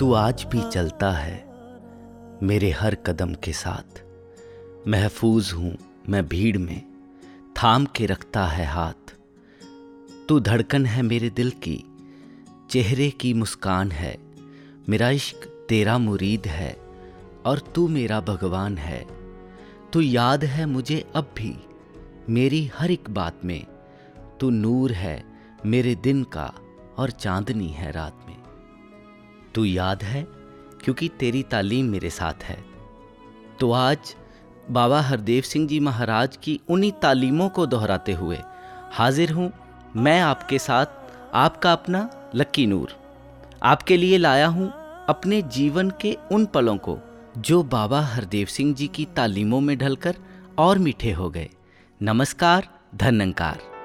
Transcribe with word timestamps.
तू 0.00 0.12
आज 0.12 0.44
भी 0.44 0.70
चलता 0.70 1.10
है 1.10 1.36
मेरे 2.42 2.70
हर 2.70 2.94
कदम 2.94 3.34
के 3.34 3.52
साथ। 3.52 4.02
महफूज 4.88 5.52
हूँ 5.52 5.76
मैं 6.08 6.28
भीड़ 6.28 6.58
में, 6.58 6.82
थाम 7.56 7.86
के 7.86 8.06
रखता 8.06 8.46
है 8.46 8.66
हाथ। 8.66 9.14
तू 10.28 10.40
धड़कन 10.40 10.86
है 10.86 11.02
मेरे 11.02 11.30
दिल 11.30 11.50
की, 11.50 11.84
चेहरे 12.70 13.10
की 13.10 13.34
मुस्कान 13.34 13.92
है। 13.92 14.16
मेरा 14.88 15.10
इश्क 15.10 15.66
तेरा 15.68 15.98
मुरीद 15.98 16.46
है 16.46 16.76
और 17.46 17.58
तू 17.58 17.88
मेरा 17.88 18.20
भगवान 18.20 18.78
है। 18.78 19.06
तू 19.92 20.00
याद 20.00 20.44
है 20.44 20.66
मुझे 20.66 21.04
अब 21.14 21.34
भी, 21.36 21.56
मेरी 22.28 22.70
हर 22.74 22.90
एक 22.90 23.10
बात 23.10 23.44
में। 23.44 23.66
तू 24.40 24.50
नूर 24.50 24.92
है 24.92 25.22
मेरे 25.66 25.94
दिन 25.94 26.24
का 26.24 26.52
और 26.98 27.10
चांदनी 27.10 27.68
है 27.68 27.92
रात 27.92 28.24
में। 28.28 28.37
तू 29.58 29.64
याद 29.64 30.02
है? 30.02 30.22
क्योंकि 30.84 31.08
तेरी 31.08 31.42
तालीम 31.42 31.86
मेरे 31.86 32.10
साथ 32.10 32.42
है। 32.42 32.56
तो 33.60 33.72
आज 33.72 34.14
बाबा 34.70 35.00
हरदेव 35.00 35.42
सिंह 35.42 35.66
जी 35.68 35.80
महाराज 35.80 36.36
की 36.36 36.60
उन्हीं 36.68 36.92
तालीमों 36.92 37.48
को 37.48 37.66
दोहराते 37.66 38.12
हुए 38.12 38.38
हाजिर 38.92 39.32
हूँ 39.32 39.50
मैं 39.96 40.20
आपके 40.20 40.58
साथ 40.58 40.86
आपका 41.34 41.72
अपना 41.72 42.08
लक्की 42.34 42.66
नूर। 42.66 42.92
आपके 43.62 43.96
लिए 43.96 44.18
लाया 44.18 44.46
हूँ 44.46 44.72
अपने 45.08 45.42
जीवन 45.42 45.90
के 45.90 46.16
उन 46.32 46.46
पलों 46.46 46.76
को 46.76 46.98
जो 47.38 47.62
बाबा 47.62 48.00
हरदेव 48.00 48.46
सिंह 48.46 48.74
जी 48.74 48.86
की 48.86 49.04
तालीमों 49.16 49.60
में 49.60 49.78
ढलकर 49.78 50.16
और 50.58 50.78
मीठे 50.78 51.12
हो 51.12 51.30
गए। 51.30 51.48
नमस्कार, 52.02 52.68
धन्यकार। 52.94 53.77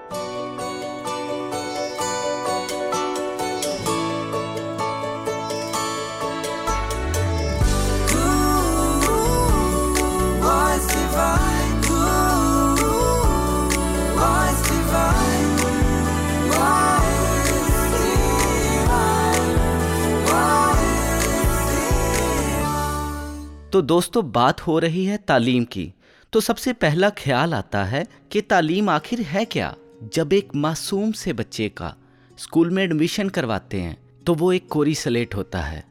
तो 23.74 23.82
दोस्तों, 23.82 24.32
बात 24.32 24.62
हो 24.62 24.80
रही 24.80 25.06
है 25.06 25.18
तालीम 25.18 25.64
की। 25.64 25.94
तो 26.34 26.40
सबसे 26.40 26.74
पहला 26.74 27.10
ख्याल 27.10 27.54
आता 27.54 27.84
है 27.84 28.06
कि 28.32 28.42
तालीम 28.42 28.90
आखिर 28.90 29.22
है 29.22 29.46
क्या? 29.46 29.76
जब 30.14 30.34
एक 30.34 30.56
मासूम 30.56 31.12
से 31.12 31.34
बच्चे 31.34 31.70
का 31.70 31.96
स्कूल 32.38 32.70
में 32.70 32.84
एडमिशन 32.84 33.30
करवाते 33.30 33.82
हैं 33.82 33.98
तो 34.26 34.34
वो 34.34 34.52
एक 34.54 34.68
कोरी 34.68 34.96
सलेट 34.96 35.36
होता 35.36 35.62
है 35.62 35.84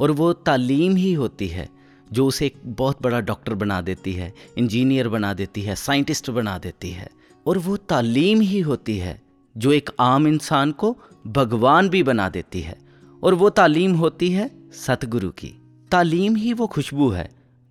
और 0.00 0.10
वो 0.10 0.32
तालीम 0.32 0.96
ही 0.96 1.12
होती 1.12 1.48
है, 1.48 1.68
जो 2.12 2.26
उसे 2.26 2.46
एक 2.46 2.56
बहुत 2.66 3.02
बड़ा 3.02 3.20
डॉक्टर 3.20 3.54
बना 3.54 3.80
देती 3.80 4.12
है, 4.12 4.34
इंजीनियर 4.58 5.08
बना 5.08 5.32
देती 5.34 5.62
है, 5.62 5.76
साइंटिस्ट 5.76 6.30
बना 6.30 6.58
देती 6.58 6.90
है। 6.90 7.08
और 7.46 7.58
वो 7.58 7.76
तालीम 7.76 8.40
ही 8.40 8.60
होती 8.60 8.98
है, 8.98 9.22
जो 9.56 9.72
एक 9.72 9.90
आम 10.00 10.26
इंसान 10.26 10.72
को 10.72 10.96
भगवान 11.26 11.88
भी 11.88 12.02
बना 12.02 12.28
देती 12.28 12.60
है। 12.60 12.78
और 13.22 13.34
वो 13.34 13.50
तालीम 13.50 13.94
होती 13.94 14.30
है 14.30 14.50
सतगुरु 14.72 15.30
की। 15.30 15.59
तालीम 15.90 16.36
ही 16.36 16.52
वो 16.52 16.66
खुशबू 16.66 17.08
है, 17.08 17.28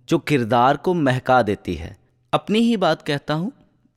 जो 0.08 0.18
किरदार 0.18 0.76
को 0.76 0.94
महका 0.94 1.40
देती 1.42 1.74
है। 1.74 1.96
अपनी 2.32 2.58
ही 2.58 2.76
बात 2.76 3.02
कहता 3.02 3.34
हूँ, 3.34 3.52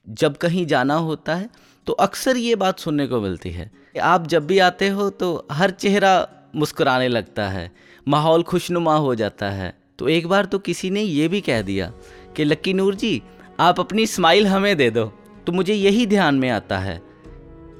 जब 0.07 0.37
कहीं 0.37 0.65
जाना 0.65 0.95
होता 0.95 1.35
है 1.35 1.49
तो 1.87 1.93
अक्सर 1.93 2.37
ये 2.37 2.55
बात 2.55 2.79
सुनने 2.79 3.07
को 3.07 3.19
मिलती 3.21 3.49
है 3.49 3.71
आप 4.01 4.27
जब 4.27 4.45
भी 4.47 4.57
आते 4.59 4.87
हो 4.87 5.09
तो 5.09 5.47
हर 5.51 5.71
चेहरा 5.71 6.27
मुस्कुराने 6.55 7.07
लगता 7.07 7.47
है, 7.49 7.71
माहौल 8.07 8.43
खुशनुमा 8.43 8.95
हो 8.95 9.13
जाता 9.15 9.49
है। 9.49 9.73
तो 9.99 10.07
एक 10.07 10.27
बार 10.27 10.45
तो 10.45 10.59
किसी 10.59 10.89
ने 10.89 11.01
ये 11.01 11.27
भी 11.27 11.41
कह 11.41 11.61
दिया 11.61 11.91
कि, 12.35 12.43
लक्की 12.43 12.73
नूर 12.73 12.95
जी, 12.95 13.21
आप 13.59 13.79
अपनी 13.79 14.05
स्माइल 14.07 14.47
हमें 14.47 14.75
दे 14.77 14.89
दो। 14.89 15.05
तो 15.47 15.51
मुझे 15.51 15.73
यही 15.73 16.05
ध्यान 16.07 16.35
में 16.35 16.49
आता 16.49 16.77
है 16.79 17.01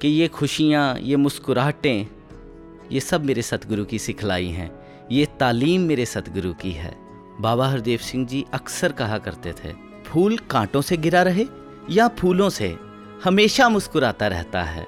कि 0.01 0.07
ये 0.07 0.27
खुशियाँ, 0.27 0.97
ये 0.99 1.15
मुस्कुराहटें, 1.15 2.07
ये 2.91 2.99
सब 2.99 3.25
मेरे 3.25 3.41
सतगुरु 3.41 3.85
की 3.85 3.99
सिखलाई 3.99 4.47
हैं। 4.47 4.71
ये 5.11 5.25
तालीम 5.39 5.81
मेरे 5.81 6.05
सतगुरु 6.05 6.53
की 6.53 6.71
है। 6.71 6.95
बाबा 7.39 7.67
हरदेव 7.67 7.99
सिंह 7.99 8.25
जी 8.27 8.45
अक्सर 8.53 8.91
कहा 8.91 9.17
करते 9.17 9.51
थे, 9.53 9.73
फूल 10.05 10.37
कांटों 10.37 10.81
से 10.81 10.97
गिरा 10.97 11.21
रहे 11.21 11.45
या 11.89 12.07
फूलों 12.07 12.49
से? 12.49 12.75
हमेशा 13.23 13.69
मुस्कुराता 13.69 14.27
रहता 14.27 14.61
है। 14.63 14.85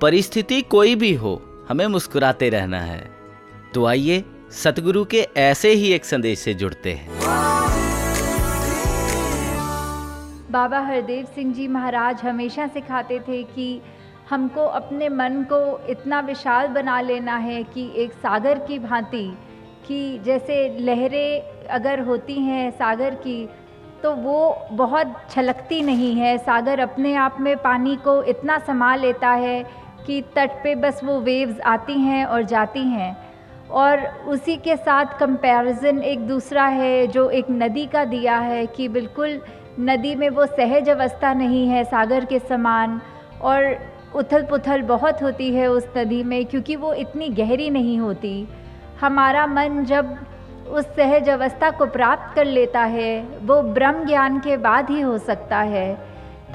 परिस्थिति 0.00 0.60
कोई 0.62 0.94
भी 0.94 1.12
हो, 1.14 1.42
हमें 1.68 1.86
मुस्कुराते 1.86 2.48
रहना 2.48 2.80
है। 2.80 3.10
तो 3.74 3.84
आइए, 3.86 4.24
सतगुरु 4.52 5.04
के 5.04 5.26
ऐसे 5.36 5.72
ही 5.72 5.92
एक 5.92 6.04
संदेश 6.04 6.38
से 6.38 6.54
जुड़ते 6.54 6.92
हैं। 6.92 7.08
बाबा 10.50 10.80
हरदेव 10.80 11.24
सिंह 11.24 11.52
जी 11.54 11.68
महाराज 11.68 12.20
हमेशा 12.20 12.66
सिखाते 12.66 13.18
थे 13.18 13.42
कि 13.42 13.80
हमको 14.30 14.64
अपने 14.66 15.08
मन 15.08 15.42
को 15.52 15.86
इतना 15.86 16.20
विशाल 16.20 16.68
बना 16.68 17.00
लेना 17.00 17.36
है 17.36 17.62
कि 17.64 17.90
एक 17.96 18.12
सागर 18.12 18.58
की 18.58 18.78
भांति 18.78 19.26
कि 19.88 20.18
जैसे 20.18 20.56
लहरें 20.80 21.66
अगर 21.68 22.00
होती 22.00 22.34
हैं 22.34 22.70
सागर 22.70 23.14
की 23.14 23.48
तो 24.02 24.14
वो 24.14 24.66
बहुत 24.72 25.14
छलकती 25.30 25.82
नहीं 25.82 26.14
है। 26.14 26.36
सागर 26.38 26.80
अपने 26.80 27.14
आप 27.14 27.36
में 27.40 27.56
पानी 27.56 27.96
को 27.96 28.22
इतना 28.22 28.58
समा 28.58 28.94
लेता 28.96 29.30
है 29.30 29.62
कि 30.06 30.20
तट 30.36 30.50
पे 30.64 30.74
बस 30.74 31.00
वो 31.04 31.18
वेव्स 31.20 31.60
आती 31.60 31.98
हैं 32.00 32.24
और 32.24 32.42
जाती 32.42 32.80
हैं। 32.80 33.16
और 33.70 34.06
उसी 34.28 34.56
के 34.56 34.76
साथ 34.76 35.18
कंपैरिजन 35.18 36.02
एक 36.02 36.26
दूसरा 36.28 36.66
है 36.66 37.06
जो 37.06 37.28
एक 37.30 37.46
नदी 37.50 37.86
का 37.86 38.04
दिया 38.04 38.38
है 38.38 38.66
कि 38.66 38.88
बिल्कुल 38.88 39.40
नदी 39.80 40.14
में 40.14 40.28
वो 40.28 40.46
सहज 40.46 40.88
अवस्था 40.88 41.32
नहीं 41.34 41.66
है 41.68 41.84
सागर 41.84 42.24
के 42.24 42.38
समान। 42.38 43.00
और 43.42 43.76
उथल 44.14 44.42
पुथल 44.42 44.82
बहुत 44.82 45.22
होती 45.22 45.50
है 45.54 45.66
उस 45.68 45.86
नदी 45.96 46.22
में, 46.22 46.44
क्योंकि 46.46 46.76
वो 46.76 46.92
इतनी 46.94 47.28
गहरी 47.30 47.68
नहीं 47.70 47.98
होती। 47.98 48.46
हमारा 49.00 49.46
मन 49.46 49.84
जब 49.84 50.16
उस 50.68 50.84
सहज 50.96 51.28
अवस्था 51.28 51.70
को 51.70 51.86
प्राप्त 51.86 52.34
कर 52.36 52.44
लेता 52.44 52.80
है, 52.80 53.22
वो 53.42 53.60
ब्रह्म 53.62 54.06
ज्ञान 54.06 54.38
के 54.40 54.56
बाद 54.56 54.90
ही 54.90 55.00
हो 55.00 55.18
सकता 55.18 55.58
है। 55.58 55.94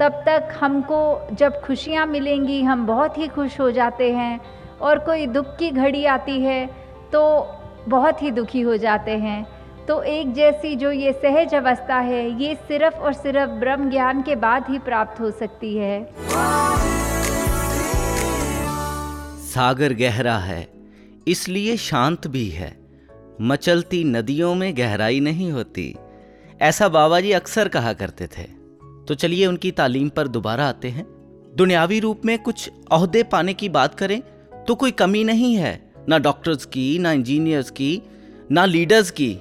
तब 0.00 0.22
तक 0.26 0.56
हमको 0.60 1.28
जब 1.32 1.60
खुशियाँ 1.60 2.06
मिलेंगी, 2.06 2.62
हम 2.62 2.86
बहुत 2.86 3.18
ही 3.18 3.28
खुश 3.28 3.60
हो 3.60 3.70
जाते 3.70 4.12
हैं, 4.12 4.40
और 4.80 4.98
कोई 4.98 5.26
दुख 5.26 5.56
की 5.56 5.70
घड़ी 5.70 6.04
आती 6.06 6.40
है 6.40 6.66
तो 7.12 7.22
बहुत 7.88 8.22
ही 8.22 8.30
दुखी 8.30 8.60
हो 8.60 8.76
जाते 8.76 9.16
हैं। 9.18 9.46
तो 9.88 10.02
एक 10.02 10.32
जैसी 10.34 10.74
जो 10.76 10.90
ये 10.90 11.12
सहज 11.12 11.54
अवस्था 11.54 11.98
है, 11.98 12.24
ये 12.42 12.54
सिर्फ़ 12.58 12.96
और 12.96 13.12
सिर्फ़ 13.12 13.50
ब्रह्म 13.50 13.90
ज्ञान 13.90 14.22
के 14.22 14.36
बाद 14.36 14.64
ही 14.68 14.78
प्राप्त 14.78 15.20
हो 15.20 15.30
सकती 15.32 15.76
है। 15.76 16.00
सागर 19.54 19.92
गहरा 19.92 20.38
है, 20.38 20.68
इसलिए 21.28 21.76
शांत 21.76 22.26
भी 22.26 22.48
है। 22.48 22.76
मचलती 23.40 24.04
नदियों 24.04 24.54
में 24.54 24.76
गहराई 24.76 25.20
नहीं 25.20 25.50
होती। 25.52 25.94
ऐसा 26.60 26.88
बाबा 26.88 27.20
जी 27.20 27.32
अक्सर 27.32 27.68
कहा 27.68 27.92
करते 27.92 28.26
थे। 28.26 28.42
तो 29.08 29.14
चलिए 29.14 29.46
उनकी 29.46 29.70
तालीम 29.70 30.08
पर 30.08 30.28
दोबारा 30.28 30.68
आते 30.68 30.88
हैं। 30.88 31.06
दुनियावी 31.56 32.00
रूप 32.00 32.20
में 32.24 32.38
कुछ 32.38 32.70
अहदे 32.92 33.22
पाने 33.22 33.54
की 33.54 33.68
बात 33.68 33.94
करें 33.94 34.22
तो 34.66 34.74
कोई 34.74 34.90
कमी 34.90 35.24
नहीं 35.24 35.54
है, 35.54 35.92
ना 36.08 36.18
डॉक्टर्स 36.18 36.64
की, 36.64 36.98
ना 36.98 37.12
इंजीनियर्स 37.12 37.70
की, 37.70 38.02
ना 38.52 38.64
लीडर्स 38.64 39.10
की। 39.10 39.36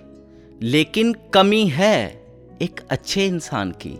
लेकिन 0.61 1.15
कमी 1.33 1.67
है 1.67 2.25
एक 2.61 2.81
अच्छे 2.89 3.25
इंसान 3.25 3.71
की। 3.71 3.97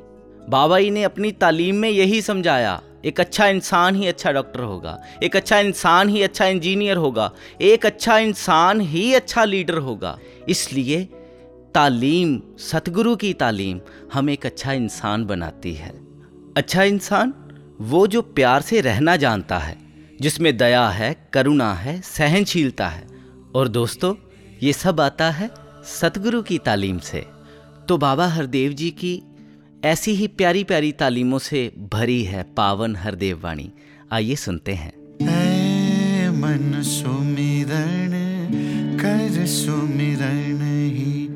बाबा 0.50 0.80
जी 0.80 0.90
ने 0.90 1.04
अपनी 1.04 1.32
तालीम 1.32 1.76
में 1.76 1.90
यही 1.90 2.22
समझाया 2.22 2.82
एक 3.06 3.20
अच्छा 3.20 3.48
इंसान 3.48 3.96
ही 3.96 4.08
अच्छा 4.08 4.32
डॉक्टर 4.32 4.60
होगा, 4.60 4.98
एक 5.24 5.36
अच्छा 5.36 5.60
इंसान 5.60 6.10
ही 6.10 6.22
अच्छा 6.22 6.46
इंजीनियर 6.46 6.98
होगा, 6.98 7.32
एक 7.62 7.86
अच्छा 7.86 8.18
इंसान 8.18 8.82
ही 8.82 9.14
अच्छा 9.14 9.44
लीडर 9.44 9.78
होगा। 9.78 10.18
इसलिए 10.50 11.04
तालीम, 11.76 12.42
सतगुरु 12.60 13.16
की 13.16 13.34
तालीम 13.34 13.80
हम 14.14 14.30
एक 14.30 14.46
अच्छा 14.46 14.74
इंसान 14.74 15.26
बनाती 15.26 15.74
है। 15.74 15.92
अच्छा 16.58 16.84
इंसान 16.84 17.34
वो 17.82 18.06
जो 18.08 18.22
प्यार 18.22 18.62
से 18.62 18.82
रहना 18.82 19.16
जानता 19.16 19.58
है, 19.58 19.78
जिसमें 20.22 20.56
दया 20.58 20.88
है, 20.90 21.16
करुणा 21.34 21.74
है, 21.74 22.00
सहनशीलता 22.02 22.88
है। 22.88 23.08
और 23.56 23.68
दोस्तों, 23.68 24.14
ये 24.64 24.74
सब 24.74 25.02
आता 25.02 25.30
है 25.32 25.50
सतगुरु 25.86 26.42
की 26.42 26.58
तालीम 26.58 26.98
से। 27.00 27.26
तो 27.88 27.98
बाबा 27.98 28.28
हरदेव 28.28 28.72
जी 28.72 28.90
की 28.92 29.22
ऐसी 29.86 30.12
ही 30.12 30.28
प्यारी 30.28 30.64
प्यारी 30.64 30.92
तालीमों 30.92 31.40
से 31.40 31.74
भरी 31.94 32.24
है 32.24 32.44
पावन 32.44 32.96
हरदेव 32.96 33.44
वाणी। 33.44 33.72
आइए 34.12 34.36
सुनते 34.36 34.74
हैं। 34.74 34.94
मन 36.32 36.82
सुमिरण 36.82 38.12
कर 38.98 39.46
सुमिरण 39.46 40.90
ही। 40.90 41.30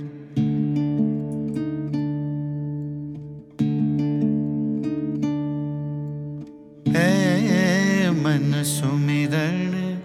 मन 8.23 8.63
सुमिरण 8.65 9.97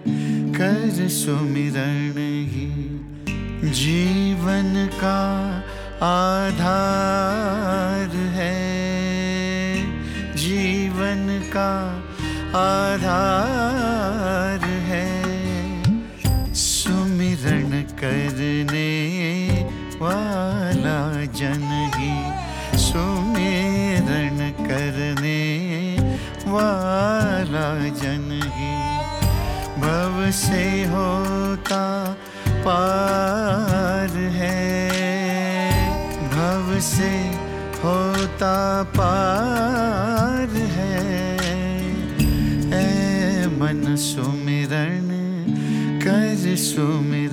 कर 0.52 1.08
सुमिरण 1.08 2.46
ही। 2.46 3.00
जीवन 3.70 4.90
का 4.94 5.48
आधार 6.02 7.97
आधार 12.58 14.62
है। 14.88 15.08
सुमिरन 16.54 17.70
करने 18.00 18.90
वाला 20.02 21.00
जन 21.38 21.66
ही। 21.96 22.14
सुमिरन 22.78 24.38
करने 24.60 25.42
वाला 26.46 27.68
जन 28.02 28.28
ही। 28.56 28.72
भव 29.82 30.14
से 30.30 30.64
होता 30.84 31.84
पार 32.66 34.12
है। 34.40 34.60
भव 36.28 36.66
से 36.80 37.12
होता 37.84 38.56
पार 38.82 39.57
कर 46.58 46.64
सुमिरन 46.64 47.27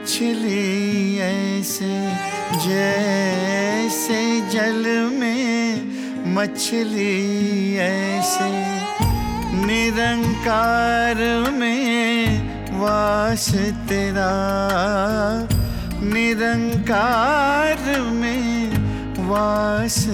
मछली 0.00 1.18
ऐसे, 1.18 2.08
जैसे 2.64 4.40
जल 4.50 4.82
में 5.12 6.34
मछली 6.34 7.76
ऐसे, 7.76 8.48
निरंकार 9.66 11.16
में 11.50 12.80
वास 12.80 13.50
तेरा, 13.88 14.32
निरंकार 16.02 18.00
में 18.00 18.72
वास 19.28 20.06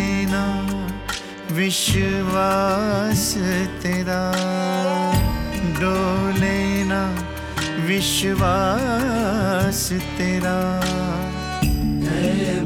विश्वास 1.51 3.33
तेरा। 3.83 4.21
डोलेना 5.79 7.01
विश्वास 7.87 9.89
तेरा। 10.17 10.57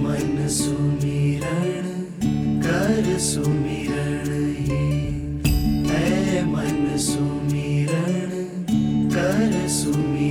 मन 0.03 0.47
सुमिरण 0.47 1.88
कर 2.61 3.19
सुमिरण 3.19 4.29
मन 6.51 6.97
सुमिरण 6.97 8.29
कर 9.09 9.69
सुमिरण 9.69 10.23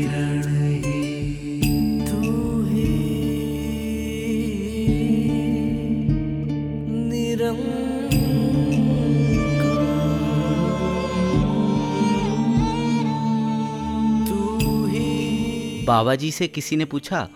बाबा 15.84 16.14
जी 16.14 16.30
से 16.30 16.48
किसी 16.48 16.76
ने 16.76 16.84
पूछा 16.84 17.28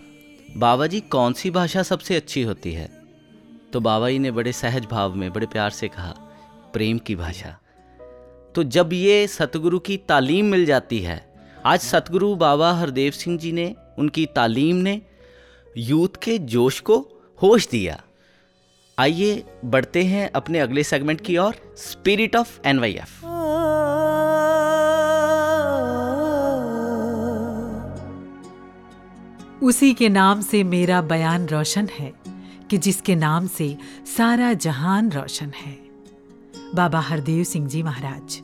बाबा 0.57 0.87
जी 0.87 1.01
कौन 1.01 1.33
सी 1.33 1.51
भाषा 1.51 1.83
सबसे 1.83 2.17
अच्छी 2.17 2.43
होती 2.43 2.73
है? 2.73 2.91
तो 3.73 3.81
बाबा 3.81 4.11
जी 4.11 4.19
ने 4.19 4.31
बड़े 4.31 4.53
सहज 4.53 4.87
भाव 4.87 5.15
में, 5.15 5.33
बड़े 5.33 5.47
प्यार 5.47 5.71
से 5.71 5.89
कहा, 5.89 6.15
प्रेम 6.73 6.99
की 6.99 7.15
भाषा। 7.15 7.59
तो 8.55 8.63
जब 8.63 8.93
ये 8.93 9.27
सतगुरु 9.27 9.79
की 9.79 9.97
तालीम 9.97 10.47
मिल 10.47 10.67
जाती 10.67 10.99
है, 10.99 11.35
आज 11.65 11.81
सतगुरु 11.81 12.35
बाबा 12.35 12.73
हरदेव 12.73 13.13
सिंह 13.13 13.39
जी 13.39 13.53
ने, 13.53 13.75
उनकी 13.99 14.27
तालीम 14.27 14.77
ने 14.77 15.03
यूथ 15.77 16.23
के 16.23 16.39
जोश 16.39 16.81
को 16.81 16.99
होश 17.43 17.69
दिया। 17.69 18.03
आइए, 18.99 19.45
बढ़ते 19.65 20.03
हैं 20.03 20.31
अपने 20.33 20.59
अगले 20.59 20.83
सेगमेंट 20.83 21.21
की 21.21 21.37
ओर 21.37 21.55
स्पिरिट 21.77 22.37
ऑफ़ 22.37 22.61
एनवाईएफ 22.67 23.21
उसी 29.63 29.93
के 29.95 30.09
नाम 30.09 30.41
से 30.41 30.63
मेरा 30.65 31.01
बयान 31.03 31.47
रोशन 31.49 31.89
है, 31.91 32.13
कि 32.71 32.79
जिसके 32.79 33.15
नाम 33.15 33.47
से 33.47 33.77
सारा 34.07 34.53
जहान 34.55 35.11
रोशन 35.13 35.53
है। 35.57 35.77
बाबा 36.75 37.01
हरदेव 37.01 37.43
सिंह 37.45 37.67
जी 37.69 37.83
महाराज, 37.83 38.41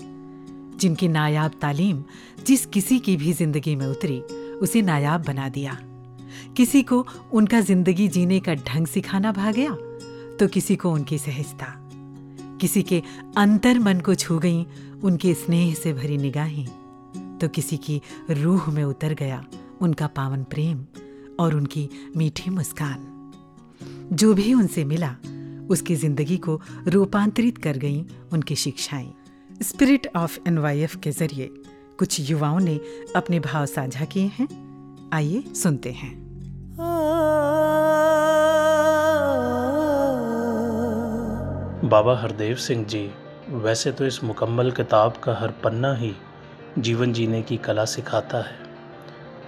जिनकी 0.81 1.09
नायाब 1.09 1.59
तालीम 1.61 2.03
जिस 2.47 2.65
किसी 2.67 2.99
की 2.99 3.17
भी 3.17 3.33
ज़िंदगी 3.33 3.77
में 3.77 3.87
उतरी, 3.87 4.21
उसे 4.59 4.83
नायाब 4.83 5.25
बना 5.25 5.49
दिया। 5.49 5.77
किसी 6.57 6.83
को 6.83 7.07
उनका 7.33 7.61
ज़िंदगी 7.61 8.09
जीने 8.09 8.41
का 8.41 8.55
ढंग 8.57 8.87
सिखाना 8.87 9.33
भा 9.33 9.53
गया 9.53 9.71
तो 10.37 10.47
किसी 10.49 10.77
को 10.77 10.93
उनकी 10.93 11.19
सहजता। 11.19 11.67
किसी 12.61 12.83
के 12.83 13.03
अंतर 13.37 13.79
मन 13.79 14.01
को 14.01 14.15
छू 14.15 14.39
गई, 14.39 14.67
उनके 15.03 15.35
स्नेह 15.37 15.75
से 15.75 15.93
भरी 15.93 16.17
निगाहें 16.19 16.67
तो 17.39 17.49
किसी 17.49 17.77
की 17.79 18.01
रूह 18.33 18.71
में 18.71 18.85
उतर 18.85 19.15
गया 19.15 19.45
उनका 19.83 20.07
पावन 20.07 20.43
प्रेम 20.45 20.87
और 21.41 21.55
उनकी 21.55 21.89
मीठी 22.17 22.51
मुस्कान। 22.51 23.09
जो 24.13 24.35
भी 24.35 24.55
उनसे 24.55 24.85
मिला, 24.85 25.17
उसकी 25.71 25.95
ज़िंदगी 25.97 26.37
को 26.37 26.61
रूपांतरित 26.89 27.59
कर 27.59 27.77
गईं 27.77 28.05
उनकी 28.33 28.57
शिक्षाएँ। 28.57 29.13
स्पिरिट 29.63 30.09
ऑफ़ 30.17 30.39
एनवाईएफ 30.49 30.97
के 30.97 31.11
ज़रिए 31.11 31.51
कुछ 31.99 32.31
युवाओं 32.31 32.61
ने 32.61 32.81
अपने 33.17 33.41
भाव 33.41 33.67
साझा 33.67 34.05
किए 34.05 34.31
हैं। 34.39 34.49
आइए 35.15 35.43
सुनते 35.55 35.93
हैं। 35.93 36.23
बाबा 41.85 42.21
हरदेव 42.21 42.57
सिंह 42.57 42.85
जी, 42.85 43.11
वैसे 43.49 43.93
तो 43.93 44.07
इस 44.07 44.25
मुकम्मल 44.25 44.71
किताब 44.71 45.17
का 45.25 45.35
हर 45.35 45.51
पन्ना 45.51 45.95
ही 45.95 46.15
जीवन 46.79 47.13
जीने 47.13 47.43
की 47.43 47.57
कला 47.57 47.85
सिखाता 47.85 48.39
है। 48.39 48.62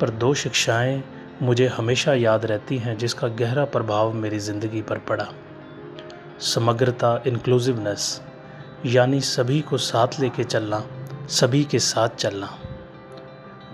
पर 0.01 0.11
दो 0.11 0.33
शिक्षाएँ 0.35 1.03
मुझे 1.43 1.67
हमेशा 1.67 2.15
याद 2.15 2.45
रहती 2.47 2.79
हैं 2.79 2.97
जिसका 2.99 3.29
गहरा 3.29 3.65
प्रभाव 3.65 4.13
मेरी 4.13 4.39
ज़िंदगी 4.39 4.83
पर 4.83 4.99
पड़ा। 4.99 5.27
समग्रता 6.41 7.23
इंक्लूसिवनेस 7.27 8.21
यानी 8.87 9.21
सभी 9.21 9.61
को 9.61 9.79
साथ 9.79 10.21
लेके 10.21 10.45
चलना, 10.45 10.83
सभी 11.29 11.65
के 11.65 11.79
साथ 11.79 12.09
चलना। 12.09 12.49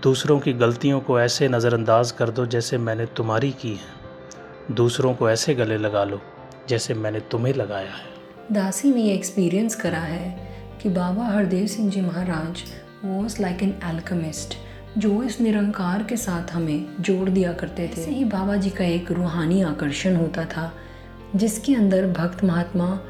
दूसरों 0.02 0.38
की 0.40 0.52
गलतियों 0.52 1.00
को 1.00 1.20
ऐसे 1.20 1.48
नज़रअंदाज 1.48 2.10
कर 2.10 2.30
दो 2.30 2.46
जैसे 2.46 2.78
मैंने 2.78 3.06
तुम्हारी 3.06 3.50
की 3.52 3.72
है। 3.72 4.74
दूसरों 4.74 5.14
को 5.14 5.30
ऐसे 5.30 5.54
गले 5.54 5.76
लगा 5.76 6.04
लो 6.04 6.20
जैसे 6.68 6.94
मैंने 6.94 7.20
तुम्हें 7.20 7.54
लगाया 7.54 7.92
है। 7.92 8.08
दासी 8.52 8.90
ने 8.90 9.00
ये 9.00 9.14
एक्सपीरियंस 9.14 9.74
करा 9.74 9.98
है 9.98 10.48
कि 10.82 10.88
Baba 10.88 11.24
Hardev 11.24 11.66
Singh 11.66 11.90
ji 11.90 12.00
Maharaj 12.00 12.62
was 13.04 13.40
like 13.42 13.62
an 13.62 13.74
alchemist 13.84 14.54
जो 14.99 15.23
इस 15.23 15.40
निरंकार 15.40 16.02
के 16.02 16.16
साथ 16.16 16.52
हमें 16.52 16.87
जोड़ 17.00 17.30
दिया 17.30 17.52
करते 17.52 17.82
थे। 17.82 18.00
ऐसे 18.00 18.11
ही 18.11 18.25
बाबा 18.25 18.56
जी 18.56 18.70
का 18.70 18.85
एक 18.85 19.12
रूहानी 19.12 19.62
आकर्षण 19.62 20.16
होता 20.16 20.44
था 20.44 20.73
जिसके 21.37 21.75
अंदर 21.75 22.06
भक्त 22.06 22.44
महात्मा 22.44 23.00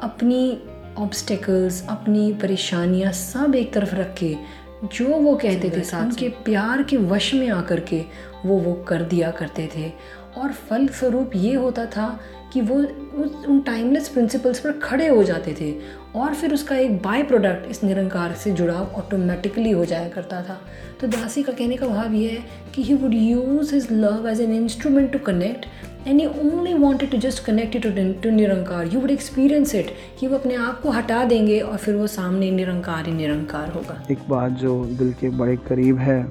अपनी 0.00 0.62
ऑब्स्टेकल्स 0.98 1.86
अपनी 1.88 2.32
परेशानियाँ 2.32 3.12
सब 3.12 3.54
एक 3.54 3.72
तरफ़ 3.72 3.94
रख 3.94 4.14
के 4.14 4.36
जो 4.84 5.06
वो 5.06 5.34
कहते 5.36 5.70
थे 5.70 5.80
साथ 5.80 6.04
उनके 6.04 6.28
प्यार 6.28 6.82
के 6.82 6.96
वश 6.96 7.34
में 7.34 7.48
आकर 7.50 7.80
के 7.80 8.04
वो 8.46 8.58
वो 8.58 8.72
कर 8.72 9.02
दिया 9.02 9.30
करते 9.30 9.68
थे। 9.76 9.92
और 10.36 10.52
फल 10.52 10.88
स्वरूप 10.88 11.30
ये 11.36 11.54
होता 11.54 11.86
था 11.86 12.20
कि 12.56 12.60
वो 12.62 12.74
उस, 12.74 13.32
उन 13.48 13.60
टाइमलेस 13.60 14.08
प्रिंसिपल्स 14.08 14.60
पर 14.60 14.72
खड़े 14.72 15.06
हो 15.08 15.22
जाते 15.22 15.54
थे 15.60 15.72
और 16.16 16.34
फिर 16.34 16.52
उसका 16.54 16.76
एक 16.76 16.96
बाय 17.02 17.22
प्रोडक्ट 17.22 17.70
इस 17.70 17.82
निरंकार 17.84 18.34
से 18.34 18.50
जुड़ाव 18.50 18.92
ऑटोमेटिकली 18.96 19.70
हो 19.70 19.84
जाया 19.84 20.08
करता 20.08 20.40
था। 20.42 20.58
तो 21.00 21.06
दासी 21.06 21.42
का 21.42 21.52
कहने 21.52 21.76
का 21.76 21.86
भाव 21.86 22.14
ये 22.14 22.30
है 22.30 22.44
कि 22.74 22.82
he 22.82 22.94
would 22.94 23.14
use 23.14 23.74
his 23.74 23.88
love 23.92 24.28
as 24.28 24.40
an 24.40 24.54
instrument 24.54 25.12
to 25.12 25.18
connect 25.18 25.66
and 26.06 26.20
you 26.20 26.28
only 26.28 26.74
wanted 26.74 27.10
to 27.10 27.18
just 27.18 27.44
connect 27.44 27.76
to 27.76 27.90
to 28.22 28.30
Nirankar 28.30 28.86
you 28.86 29.00
would 29.00 29.10
experience 29.10 29.74
it 29.74 29.90
कि 30.20 30.26
वो 30.26 30.36
अपने 30.36 30.54
आप 30.54 30.80
को 30.80 30.90
हटा 30.90 31.24
देंगे 31.24 31.60
और 31.60 31.76
फिर 31.76 31.94
वो 31.94 32.06
सामने 32.06 32.50
निरंकार 32.50 33.06
ही 33.06 33.12
निरंकार 33.12 33.70
होगा। 33.70 34.02
एक 34.10 34.18
बात 34.28 34.52
जो 34.52 34.84
दिल 34.84 35.12
के 35.12 35.30
बड़े 35.30 35.56
करीब 35.56 35.98
है, 35.98 36.22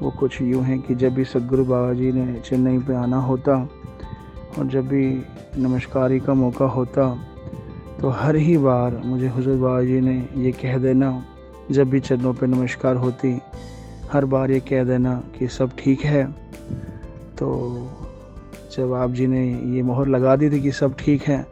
वो 0.00 0.10
कुछ 0.10 0.40
यूँ 0.42 0.62
है 0.64 0.78
कि 0.78 0.94
जब 0.94 1.14
भी 1.14 1.24
सदगुरु 1.24 1.64
बाबा 1.64 1.92
जी 1.92 2.12
ने 2.12 2.40
चेन्नई 2.40 2.78
पे 2.78 2.94
आना 2.94 3.20
होता 3.20 3.56
और 4.58 4.66
जब 4.66 4.86
भी 4.88 5.06
नमस्कारी 5.58 6.18
का 6.20 6.34
मौका 6.34 6.66
होता 6.66 7.08
तो 8.00 8.08
हर 8.10 8.36
ही 8.36 8.56
बार 8.58 8.96
मुझे 9.04 9.28
हुजूर 9.28 9.56
बाबा 9.56 9.82
जी 9.82 10.00
ने 10.00 10.16
ये 10.36 10.52
कह 10.52 10.76
देना, 10.78 11.10
जब 11.70 11.90
भी 11.90 12.00
चरणों 12.00 12.32
पे 12.34 12.46
नमस्कार 12.46 12.96
होती, 12.96 13.38
हर 14.12 14.24
बार 14.24 14.50
ये 14.50 14.60
कह 14.60 14.84
देना 14.84 15.14
कि 15.38 15.48
सब 15.48 15.70
ठीक 15.78 16.04
है। 16.04 16.24
तो 17.38 17.48
जब 18.76 18.92
आप 18.92 19.10
जी 19.10 19.26
ने 19.26 19.44
ये 19.74 19.82
मोहर 19.82 20.08
लगा 20.08 20.36
दी 20.36 20.50
थी 20.50 20.60
कि 20.60 20.72
सब 20.72 20.96
ठीक 20.98 21.22
है 21.22 21.46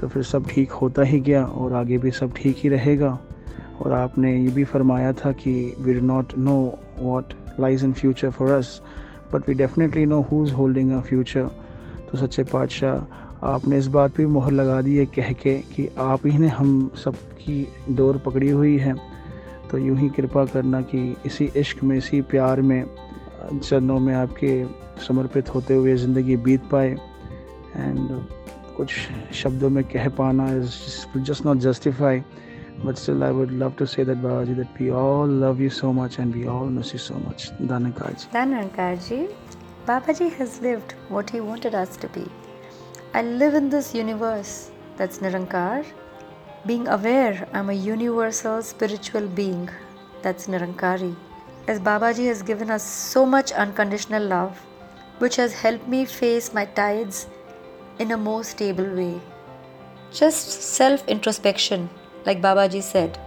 तो 0.00 0.08
फिर 0.08 0.22
सब 0.22 0.46
ठीक 0.48 0.72
होता 0.72 1.02
ही 1.02 1.20
गया 1.20 1.44
और 1.44 1.72
आगे 1.74 1.98
भी 1.98 2.10
सब 2.10 2.32
ठीक 2.36 2.56
ही 2.58 2.68
रहेगा। 2.68 3.18
और 3.80 3.92
आपने 3.92 4.36
ये 4.36 4.50
भी 4.50 4.64
फरमाया 4.64 5.12
था 5.14 5.32
कि 5.32 5.52
we 5.80 5.94
do 5.94 6.06
not 6.06 6.36
know 6.38 6.56
what 6.98 7.32
lies 7.60 7.84
in 7.84 7.92
future 7.92 8.30
for 8.30 8.50
us 8.50 8.80
but 9.32 9.48
we 9.48 9.54
definitely 9.54 10.06
know 10.06 10.20
who 10.22 10.44
is 10.46 10.52
holding 10.54 10.92
a 10.92 11.00
future 11.00 11.48
तो 12.10 12.18
सच्चे 12.18 12.42
पातशाह 12.52 13.46
आपने 13.46 13.78
इस 13.78 13.86
बात 13.96 14.14
पे 14.14 14.26
मोहर 14.26 14.52
लगा 14.52 14.80
दी 14.82 14.96
है 14.96 15.04
कह 15.16 15.32
के 15.42 15.58
कि 15.74 15.88
आप 15.98 16.26
ही 16.26 16.38
ने 16.38 16.48
हम 16.48 16.90
सब 17.04 17.14
की 17.42 17.66
डोर 17.96 18.18
पकड़ी 18.26 18.48
हुई 18.50 18.76
है 18.78 18.94
तो 19.70 19.78
यूँ 19.78 19.96
ही 19.98 20.08
कृपा 20.16 20.44
करना 20.52 20.80
कि 20.90 21.00
इसी 21.26 21.50
इश्क 21.56 21.82
में 21.84 21.96
इसी 21.96 22.20
प्यार 22.32 22.60
में 22.62 22.84
चरणों 23.52 23.98
में 24.00 24.14
आपके 24.14 24.52
समर्पित 25.06 25.54
होते 25.54 25.74
हुए 25.74 25.96
ज़िंदगी 25.96 26.36
बीत 26.46 26.68
पाए 26.72 26.90
एंड 26.90 28.08
कुछ 28.76 28.92
शब्दों 29.42 29.70
में 29.70 29.82
कह 29.84 30.08
पाना 30.18 30.50
is 30.56 30.76
just 31.16 31.46
not 31.46 31.58
justify 31.68 32.22
but 32.84 32.98
still 32.98 33.22
I 33.22 33.30
would 33.30 33.50
love 33.52 33.76
to 33.76 33.86
say 33.86 34.04
that 34.04 34.22
Babaji 34.22 34.56
that 34.56 34.78
we 34.78 34.90
all 34.90 35.26
love 35.26 35.60
you 35.60 35.70
so 35.70 35.92
much 35.92 36.18
and 36.18 36.34
we 36.34 36.46
all 36.46 36.66
miss 36.66 36.92
you 36.94 36.98
so 36.98 37.14
much. 37.14 37.50
Dhanankarji. 37.52 38.28
Dhanankarji, 38.30 39.18
Babaji 39.90 40.32
has 40.34 40.60
lived 40.60 40.92
what 41.08 41.30
he 41.30 41.40
wanted 41.40 41.74
us 41.74 41.96
to 41.96 42.08
be. 42.16 42.24
I 43.12 43.22
live 43.22 43.54
in 43.54 43.70
this 43.70 43.92
universe 43.92 44.70
that's 44.96 45.18
Nirankar. 45.18 45.84
Being 46.64 46.86
aware 46.86 47.48
I'm 47.52 47.70
a 47.70 47.78
universal 47.86 48.62
spiritual 48.62 49.26
being 49.26 49.68
that's 50.22 50.46
Nirankari. 50.46 51.16
As 51.66 51.80
Babaji 51.80 52.26
has 52.28 52.40
given 52.50 52.70
us 52.70 52.84
so 52.84 53.26
much 53.26 53.50
unconditional 53.64 54.22
love, 54.22 54.60
which 55.18 55.34
has 55.42 55.52
helped 55.52 55.88
me 55.88 56.04
face 56.04 56.54
my 56.54 56.66
tides 56.66 57.26
in 57.98 58.12
a 58.12 58.22
more 58.28 58.44
stable 58.44 58.94
way. 59.00 59.20
Just 60.12 60.62
self 60.76 61.04
introspection 61.08 61.90
like 62.26 62.40
Babaji 62.40 62.84
said, 62.92 63.18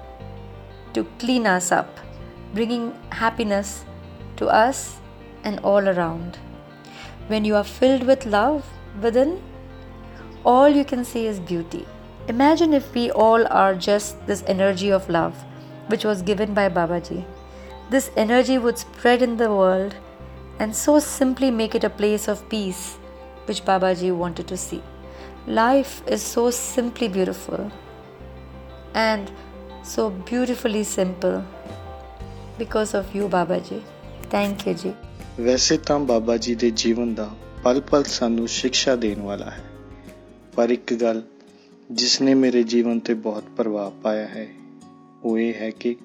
to 0.93 1.03
clean 1.19 1.45
us 1.45 1.73
up, 1.73 1.99
bringing 2.53 2.89
happiness 3.09 3.83
to 4.37 4.47
us 4.47 4.97
and 5.43 5.59
all 5.59 5.89
around. 5.89 6.39
When 7.27 7.45
you 7.45 7.55
are 7.55 7.63
filled 7.63 8.03
with 8.03 8.25
love 8.25 8.65
within, 9.01 9.41
all 10.45 10.67
you 10.67 10.83
can 10.83 11.05
see 11.05 11.25
is 11.25 11.39
beauty. 11.39 11.85
Imagine 12.27 12.73
if 12.73 12.93
we 12.93 13.11
all 13.11 13.45
are 13.47 13.75
just 13.75 14.25
this 14.27 14.43
energy 14.47 14.91
of 14.91 15.09
love 15.09 15.33
which 15.87 16.03
was 16.03 16.21
given 16.21 16.53
by 16.53 16.69
Babaji. 16.69 17.25
This 17.89 18.11
energy 18.17 18.57
would 18.57 18.77
spread 18.77 19.21
in 19.21 19.37
the 19.37 19.49
world 19.49 19.95
and 20.59 20.75
so 20.75 20.99
simply 20.99 21.51
make 21.51 21.75
it 21.75 21.83
a 21.83 21.89
place 21.89 22.27
of 22.27 22.47
peace 22.49 22.97
which 23.45 23.63
Babaji 23.65 24.15
wanted 24.15 24.47
to 24.47 24.57
see. 24.57 24.81
Life 25.47 26.01
is 26.07 26.21
so 26.21 26.49
simply 26.49 27.07
beautiful 27.07 27.71
and 28.93 29.31
so 29.83 30.09
beautifully 30.09 30.83
simple 30.83 31.43
because 32.57 32.93
of 32.93 33.13
you 33.15 33.27
Babaji. 33.27 33.81
Thank 34.29 34.65
you 34.65 34.73
ji. 34.73 34.95
ਵੈਸੇ 35.39 35.77
ਤਾਂ 35.77 35.99
ਬਾਬਾ 35.99 36.37
ਜੀ 36.37 36.55
ਦੇ 36.55 36.71
ਜੀਵਨ 36.71 37.13
ਦਾ 37.13 37.29
ਪਲ 37.63 37.81
ਪਲ 37.81 38.03
ਸਾਨੂੰ 38.03 38.47
ਸਿੱਖਿਆ 38.47 38.95
ਦੇਣ 38.95 39.21
ਵਾਲਾ 39.21 39.45
ਹੈ। 39.45 39.63
ਪਰ 40.55 40.69
ਇੱਕ 40.69 40.93
ਗੱਲ 40.93 41.21
ਜਿਸ 41.91 42.21
ਨੇ 42.21 42.33
ਮੇਰੇ 42.33 42.63
ਜੀਵਨ 42.63 42.99
ਤੇ 42.99 43.13
ਬਹੁਤ 43.13 43.43
ਪ੍ਰਭਾਵ 43.57 43.91
ਪਾਇਆ 44.03 44.27
ਹੈ, 44.27 44.47
ਉਹ 45.23 45.37
ਇਹ 45.37 45.53
ਹੈ 45.53 45.69
ਕਿ 45.69 45.95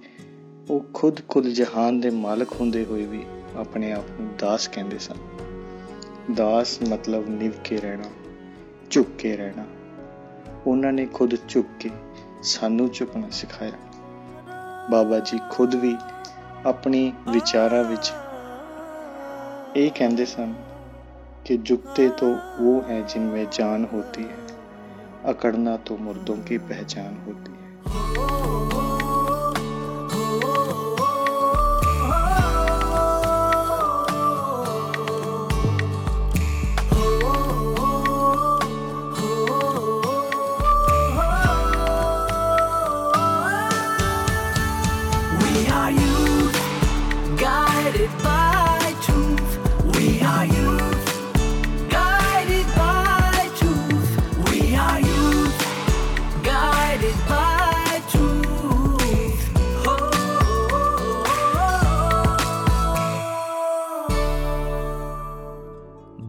ਉਹ 0.70 0.84
ਖੁਦ 0.94 1.20
ਕੁੱਲ 1.20 1.52
ਜਹਾਨ 1.52 2.00
ਦੇ 2.00 2.10
ਮਾਲਕ 2.10 2.52
ਹੁੰਦੇ 2.60 2.84
ਹੋਏ 2.84 3.06
ਵੀ 3.06 3.24
ਆਪਣੇ 3.56 3.92
ਆਪ 3.92 4.04
ਨੂੰ 4.20 4.30
ਦਾਸ 4.38 4.68
ਕਹਿੰਦੇ 4.68 4.98
ਸਨ। 4.98 5.16
ਦਾਸ 6.34 6.82
ਮਤਲਬ 6.88 7.28
ਨਿਵ 7.28 7.52
ਕੇ 7.64 7.76
ਰਹਿਣਾ, 7.76 8.10
ਝੁੱਕ 8.90 9.08
ਕੇ 9.18 9.36
ਰਹਿਣਾ। 9.36 9.64
ਉਹਨਾਂ 10.66 10.92
ਨੇ 10.92 11.06
ਖੁਦ 11.06 11.34
ਝੁੱਕ 11.48 11.68
ਕੇ 11.80 11.90
ਸਾਨੂੰ 12.42 12.90
ਝੁਕਣਾ 12.90 13.28
ਸਿਖਾਇਆ। 13.30 13.72
ਬਾਬਾ 14.90 15.18
ਜੀ 15.18 15.38
ਖੁਦ 15.50 15.74
ਵੀ 15.74 15.96
ਆਪਣੀ 16.66 17.12
ਵਿਚਾਰਾਂ 17.28 17.84
ਵਿੱਚ 17.84 18.12
ये 19.74 19.88
कहते 19.90 20.24
सन 20.26 20.52
कि 21.46 21.56
जुगते 21.60 22.08
तो 22.18 22.28
वो 22.58 22.80
हैं 22.82 23.04
जिनमें 23.06 23.48
जान 23.50 23.84
होती 23.84 24.24
है, 24.24 24.44
अकड़ना 25.24 25.76
तो 25.86 25.96
मुर्दों 25.98 26.40
की 26.42 26.58
पहचान 26.60 27.16
होती 27.18 27.54
है। 27.54 27.57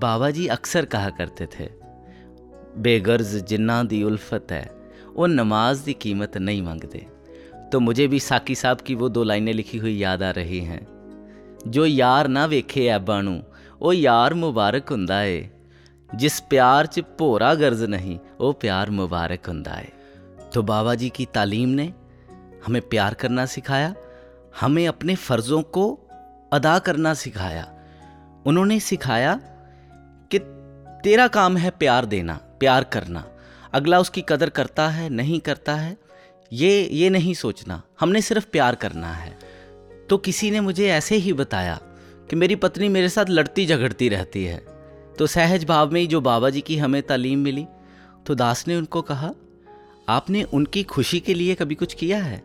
बाबा 0.08 0.30
जी 0.30 0.46
अक्सर 0.50 0.84
कहा 0.86 1.10
करते 1.18 1.46
थे 1.48 1.68
बेगर्ज 2.82 3.34
जिन्ना 3.48 3.82
दी 3.84 4.02
उल्फत 4.02 4.52
है 4.52 4.64
वो 5.14 5.26
नमाज 5.28 5.78
दी 5.80 5.92
कीमत 6.00 6.36
नहीं 6.38 6.62
मांगते 6.62 7.06
तो 7.72 7.80
मुझे 7.80 8.06
भी 8.08 8.18
साकी 8.20 8.54
साहब 8.54 8.80
की 8.80 8.94
वो 8.94 9.08
दो 9.10 9.24
लाइनें 9.24 9.52
लिखी 9.52 9.78
हुई 9.78 9.96
याद 9.98 10.22
आ 10.22 10.30
रही 10.32 10.60
हैं 10.64 10.80
ਜੋ 11.66 11.86
ਯਾਰ 11.86 12.28
ਨਾ 12.28 12.46
ਵੇਖੇ 12.46 12.86
ਐਬਾਂ 12.88 13.22
ਨੂੰ 13.22 13.42
ਉਹ 13.80 13.92
ਯਾਰ 13.94 14.34
ਮੁਬਾਰਕ 14.34 14.90
ਹੁੰਦਾ 14.92 15.22
ਏ 15.24 15.48
ਜਿਸ 16.10 16.34
प्यार 16.44 16.86
च 16.86 17.02
भोरा 17.20 17.46
गर्ज 17.60 17.80
नहीं 17.92 18.16
वो 18.40 18.50
प्यार 18.54 18.90
मुबारक 18.96 19.48
ਹੁੰਦਾ 19.48 19.76
है 19.76 20.50
तो 20.54 20.62
बाबा 20.62 20.92
जी 20.94 21.08
की 21.16 21.24
तालीम 21.36 21.70
ने 21.78 21.86
हमें 22.66 22.80
प्यार 22.90 23.14
करना 23.22 23.46
सिखाया 23.54 23.88
हमें 24.60 24.86
अपने 24.88 25.16
फ़र्ज़ों 25.22 25.62
को 25.76 25.86
अदा 26.52 26.74
करना 26.88 27.14
सिखाया 27.22 27.64
उन्होंने 28.46 28.78
सिखाया 28.82 29.32
कि 29.40 29.57
तेरा 31.03 31.27
काम 31.27 31.57
है 31.57 31.69
प्यार 31.69 32.05
देना, 32.05 32.33
प्यार 32.59 32.83
करना। 32.83 33.23
अगला 33.73 33.99
उसकी 33.99 34.23
कदर 34.29 34.49
करता 34.49 34.87
है, 34.89 35.09
नहीं 35.09 35.39
करता 35.39 35.75
है, 35.75 35.97
ये 36.53 36.89
ये 36.91 37.09
नहीं 37.09 37.33
सोचना। 37.33 37.81
हमने 37.99 38.21
सिर्फ़ 38.21 38.45
प्यार 38.45 38.75
करना 38.75 39.13
है। 39.13 39.37
तो 40.09 40.17
किसी 40.17 40.51
ने 40.51 40.59
मुझे 40.59 40.87
ऐसे 40.89 41.15
ही 41.15 41.33
बताया 41.33 41.79
कि 42.29 42.35
मेरी 42.35 42.55
पत्नी 42.55 42.89
मेरे 42.89 43.09
साथ 43.09 43.25
लड़ती 43.29 43.65
झगड़ती 43.65 44.09
रहती 44.09 44.43
है। 44.45 44.57
तो 45.19 45.27
सहज 45.27 45.65
भाव 45.65 45.91
में 45.91 46.01
ही 46.01 46.07
जो 46.07 46.21
बाबा 46.21 46.49
जी 46.49 46.61
की 46.61 46.77
हमें 46.77 47.01
तालीम 47.03 47.39
मिली 47.39 47.65
तो 48.25 48.35
दास 48.35 48.67
ने 48.67 48.75
उनको 48.75 49.01
कहा, 49.01 49.31
आपने 50.09 50.43
उनकी 50.43 50.83
खुशी 50.83 51.19
के 51.19 51.33
लिए 51.33 51.55
कभी 51.55 51.75
कुछ 51.75 51.93
किया 51.93 52.23
है? 52.23 52.43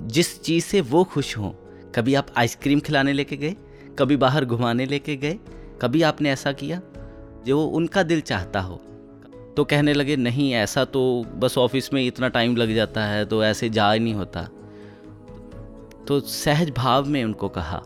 जिस 0.00 0.42
चीज़ 0.42 0.64
से 0.64 0.80
वो 0.80 1.04
खुश 1.04 1.36
हों, 1.38 1.50
कभी 1.92 2.14
आप 2.14 2.26
आइसक्रीम 2.36 2.80
खिलाने 2.80 3.12
लेके 3.12 3.36
गए, 3.36 3.54
कभी 3.98 4.16
बाहर 4.16 4.44
घुमाने 4.44 4.86
लेके 4.86 5.16
गए, 5.16 5.38
कभी 5.82 6.02
आपने 6.02 6.30
ऐसा 6.30 6.52
किया? 6.52 6.80
जो 7.46 7.64
उनका 7.64 8.02
दिल 8.02 8.20
चाहता 8.20 8.60
हो। 8.60 8.80
तो 9.56 9.64
कहने 9.64 9.92
लगे, 9.92 10.16
नहीं, 10.16 10.52
ऐसा 10.52 10.84
तो 10.84 11.26
बस 11.36 11.58
ऑफ़िस 11.58 11.92
में 11.92 12.06
इतना 12.06 12.28
टाइम 12.28 12.56
लग 12.56 12.74
जाता 12.74 13.04
है 13.04 13.24
तो 13.24 13.44
ऐसे 13.44 13.70
जा 13.70 13.92
ही 13.92 14.00
नहीं 14.00 14.14
होता। 14.14 14.48
तो 16.08 16.20
सहज 16.20 16.70
भाव 16.70 17.06
में 17.06 17.24
उनको 17.24 17.48
कहा, 17.48 17.82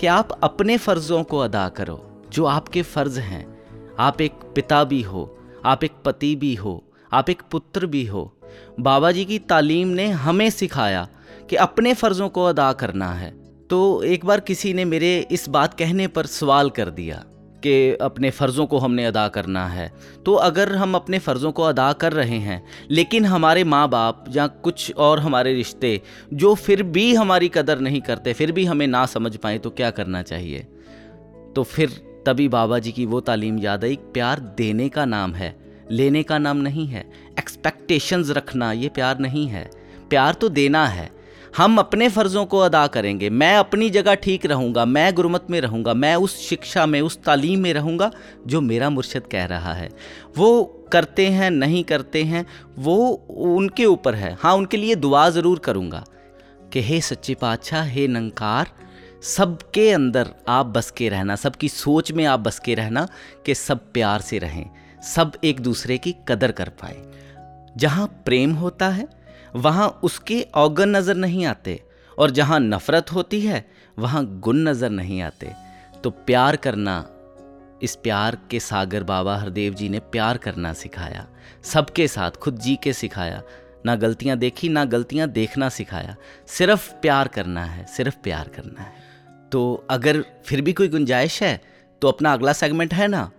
कि 0.00 0.06
आप 0.06 0.40
अपने 0.42 0.76
फ़र्ज़ों 0.76 1.22
को 1.22 1.38
अदा 1.38 1.68
करो, 1.68 2.24
जो 2.30 2.44
आपके 2.44 2.82
फ़र्ज़ 2.82 3.20
हैं। 3.20 3.58
आप 3.98 4.20
एक 4.20 4.32
पिता 4.32 4.84
भी 4.84 5.02
हो, 5.02 5.38
आप 5.64 5.84
एक 5.84 5.92
पति 6.04 6.36
भी 6.36 6.54
हो, 6.54 6.84
आप 7.12 7.30
एक 7.30 7.42
पुत्र 7.50 7.86
भी 7.86 8.04
हो। 8.04 8.32
बाबा 8.80 9.10
जी 9.12 9.24
की 9.24 9.38
तालीम 9.38 9.88
ने 9.88 10.08
हमें 10.08 10.50
सिखाया 10.50 11.08
कि 11.50 11.56
अपने 11.56 11.94
फ़र्ज़ों 11.94 12.28
को 12.28 12.44
अदा 12.44 12.72
करना 12.72 13.12
है। 13.12 13.30
तो 13.70 14.02
एक 14.02 14.24
बार 14.24 14.40
किसी 14.40 14.72
ने 14.74 14.84
मेरे 14.84 15.28
इस 15.30 15.48
बात 15.48 15.74
कहने 15.74 16.06
पर 16.06 16.26
सवाल 16.26 16.70
कर 16.70 16.90
दिया। 16.90 17.24
कि 17.62 17.92
अपने 17.92 18.30
फ़र्ज़ों 18.30 18.66
को 18.66 18.78
हमने 18.78 19.04
अदा 19.04 19.26
करना 19.28 19.66
है। 19.66 19.90
तो 20.26 20.34
अगर 20.34 20.74
हम 20.74 20.94
अपने 20.94 21.18
फ़र्ज़ों 21.18 21.52
को 21.52 21.62
अदा 21.62 21.92
कर 21.92 22.12
रहे 22.12 22.38
हैं, 22.38 22.62
लेकिन 22.90 23.24
हमारे 23.24 23.64
माँ 23.64 23.88
बाप 23.88 24.24
या 24.28 24.46
कुछ 24.46 24.94
और 24.96 25.20
हमारे 25.20 25.54
रिश्ते 25.54 26.00
जो 26.34 26.54
फिर 26.54 26.82
भी 26.82 27.14
हमारी 27.14 27.48
कदर 27.48 27.78
नहीं 27.78 28.00
करते, 28.00 28.32
फिर 28.32 28.52
भी 28.52 28.64
हमें 28.64 28.86
ना 28.86 29.06
समझ 29.06 29.36
पाए 29.36 29.58
तो 29.58 29.70
क्या 29.70 29.90
करना 29.90 30.22
चाहिए? 30.22 30.66
तो 31.56 31.62
फिर 31.62 31.90
तभी 32.26 32.48
बाबा 32.48 32.78
जी 32.78 32.92
की 32.92 33.06
वो 33.06 33.20
तालीम 33.20 33.58
याद 33.58 33.84
आई, 33.84 33.96
प्यार 33.96 34.40
देने 34.58 34.88
का 34.88 35.04
नाम 35.04 35.34
है। 35.34 35.56
लेने 35.90 36.22
का 36.22 36.38
नाम 36.38 36.56
नहीं 36.56 36.86
है 36.86 37.04
एक्सपेक्टेशंस 37.38 38.30
रखना, 38.30 38.72
ये 38.72 38.88
प्यार 38.88 39.18
नहीं 39.18 39.46
है। 39.46 39.70
प्यार 40.10 40.34
तो 40.34 40.48
देना 40.48 40.86
है 40.86 41.17
हम 41.56 41.78
अपने 41.78 42.08
फ़र्ज़ों 42.08 42.44
को 42.46 42.58
अदा 42.58 42.86
करेंगे। 42.86 43.30
मैं 43.30 43.54
अपनी 43.56 43.88
जगह 43.90 44.14
ठीक 44.14 44.46
रहूँगा, 44.46 44.84
मैं 44.84 45.14
गुरमत 45.14 45.46
में 45.50 45.60
रहूँगा, 45.60 45.94
मैं 45.94 46.14
उस 46.16 46.36
शिक्षा 46.40 46.86
में, 46.86 47.00
उस 47.00 47.22
तालीम 47.22 47.60
में 47.60 47.72
रहूँगा, 47.74 48.10
जो 48.46 48.60
मेरा 48.60 48.90
मुर्शद 48.90 49.26
कह 49.26 49.44
रहा 49.44 49.72
है। 49.72 49.88
वो 50.36 50.64
करते 50.92 51.26
हैं, 51.26 51.50
नहीं 51.50 51.82
करते 51.84 52.22
हैं, 52.24 52.44
वो 52.78 52.96
उनके 53.28 53.84
ऊपर 53.84 54.14
है। 54.14 54.36
हाँ 54.40 54.54
उनके 54.54 54.76
लिए 54.76 54.94
दुआ 54.94 55.28
ज़रूर 55.30 55.58
करूँगा 55.58 56.04
कि 56.72 56.82
हे 56.82 57.00
सच्चे 57.00 57.34
पातशाह 57.34 57.84
हे 57.84 58.06
नंकार, 58.08 58.70
सबके 59.24 59.90
अंदर 59.90 60.28
आप 60.48 60.66
बस 60.66 60.90
के 60.90 61.08
रहना, 61.08 61.36
सबकी 61.36 61.68
सोच 61.68 62.12
में 62.12 62.24
आप 62.24 62.40
बस 62.40 62.58
के 62.58 62.74
रहना 62.74 63.06
कि 63.46 63.54
सब 63.54 63.92
प्यार 63.92 64.20
से 64.20 64.38
रहें, 64.38 64.64
सब 65.04 65.32
एक 65.44 65.60
दूसरे 65.60 65.98
की 65.98 66.14
कदर 66.28 66.52
कर 66.52 66.68
पाए। 66.82 67.02
जहाँ 67.76 68.06
प्रेम 68.24 68.52
होता 68.52 68.88
है 68.88 69.06
वहाँ 69.56 69.88
उसके 70.02 70.40
औगन 70.54 70.96
नज़र 70.96 71.16
नहीं 71.16 71.44
आते, 71.46 71.80
और 72.18 72.30
जहाँ 72.30 72.58
नफ़रत 72.60 73.12
होती 73.12 73.40
है, 73.40 73.64
वहाँ 73.98 74.24
गुण 74.40 74.56
नज़र 74.58 74.90
नहीं 74.90 75.20
आते। 75.22 75.52
तो 76.04 76.10
प्यार 76.10 76.56
करना, 76.56 77.04
इस 77.82 77.94
प्यार 77.96 78.38
के 78.50 78.60
सागर 78.60 79.02
बाबा 79.04 79.36
हरदेव 79.36 79.74
जी 79.74 79.88
ने 79.88 79.98
प्यार 80.12 80.36
करना 80.38 80.72
सिखाया, 80.74 81.26
सबके 81.64 82.06
साथ, 82.08 82.30
खुद 82.32 82.58
जी 82.58 82.76
के 82.82 82.92
सिखाया, 82.92 83.42
ना 83.86 83.94
गलतियाँ 83.96 84.36
देखी, 84.38 84.68
ना 84.68 84.84
गलतियाँ 84.84 85.28
देखना 85.28 85.68
सिखाया। 85.68 86.16
सिर्फ़ 86.48 86.92
प्यार 86.92 87.28
करना 87.28 87.64
है, 87.64 87.84
सिर्फ़ 87.86 88.16
प्यार 88.22 88.48
करना 88.48 88.80
है। 88.80 89.06
तो 89.52 89.86
अगर 89.90 90.24
फिर 90.46 90.60
भी 90.60 90.72
कोई 90.72 90.88
गुंजाइश 90.88 91.42
है 91.42 91.60
तो 92.02 92.08
अपना 92.08 92.32
अगला 92.32 92.52
सेगमेंट 92.52 92.94
है 92.94 93.06
ना 93.08 93.30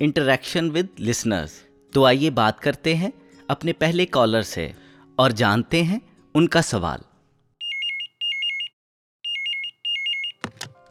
इंटरेक्शन 0.00 0.68
विद 0.70 0.88
लिसनर्स 1.00 1.52
तो 1.92 2.04
आइए 2.04 2.30
बात 2.32 2.60
करते 2.60 2.94
हैं 2.94 3.12
अपने 3.50 3.72
पहले 3.72 4.04
कॉलर 4.06 4.42
से। 4.42 4.72
और 5.18 5.32
जानते 5.40 5.82
हैं 5.82 6.00
उनका 6.34 6.60
सवाल। 6.62 7.04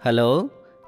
हेलो 0.05 0.29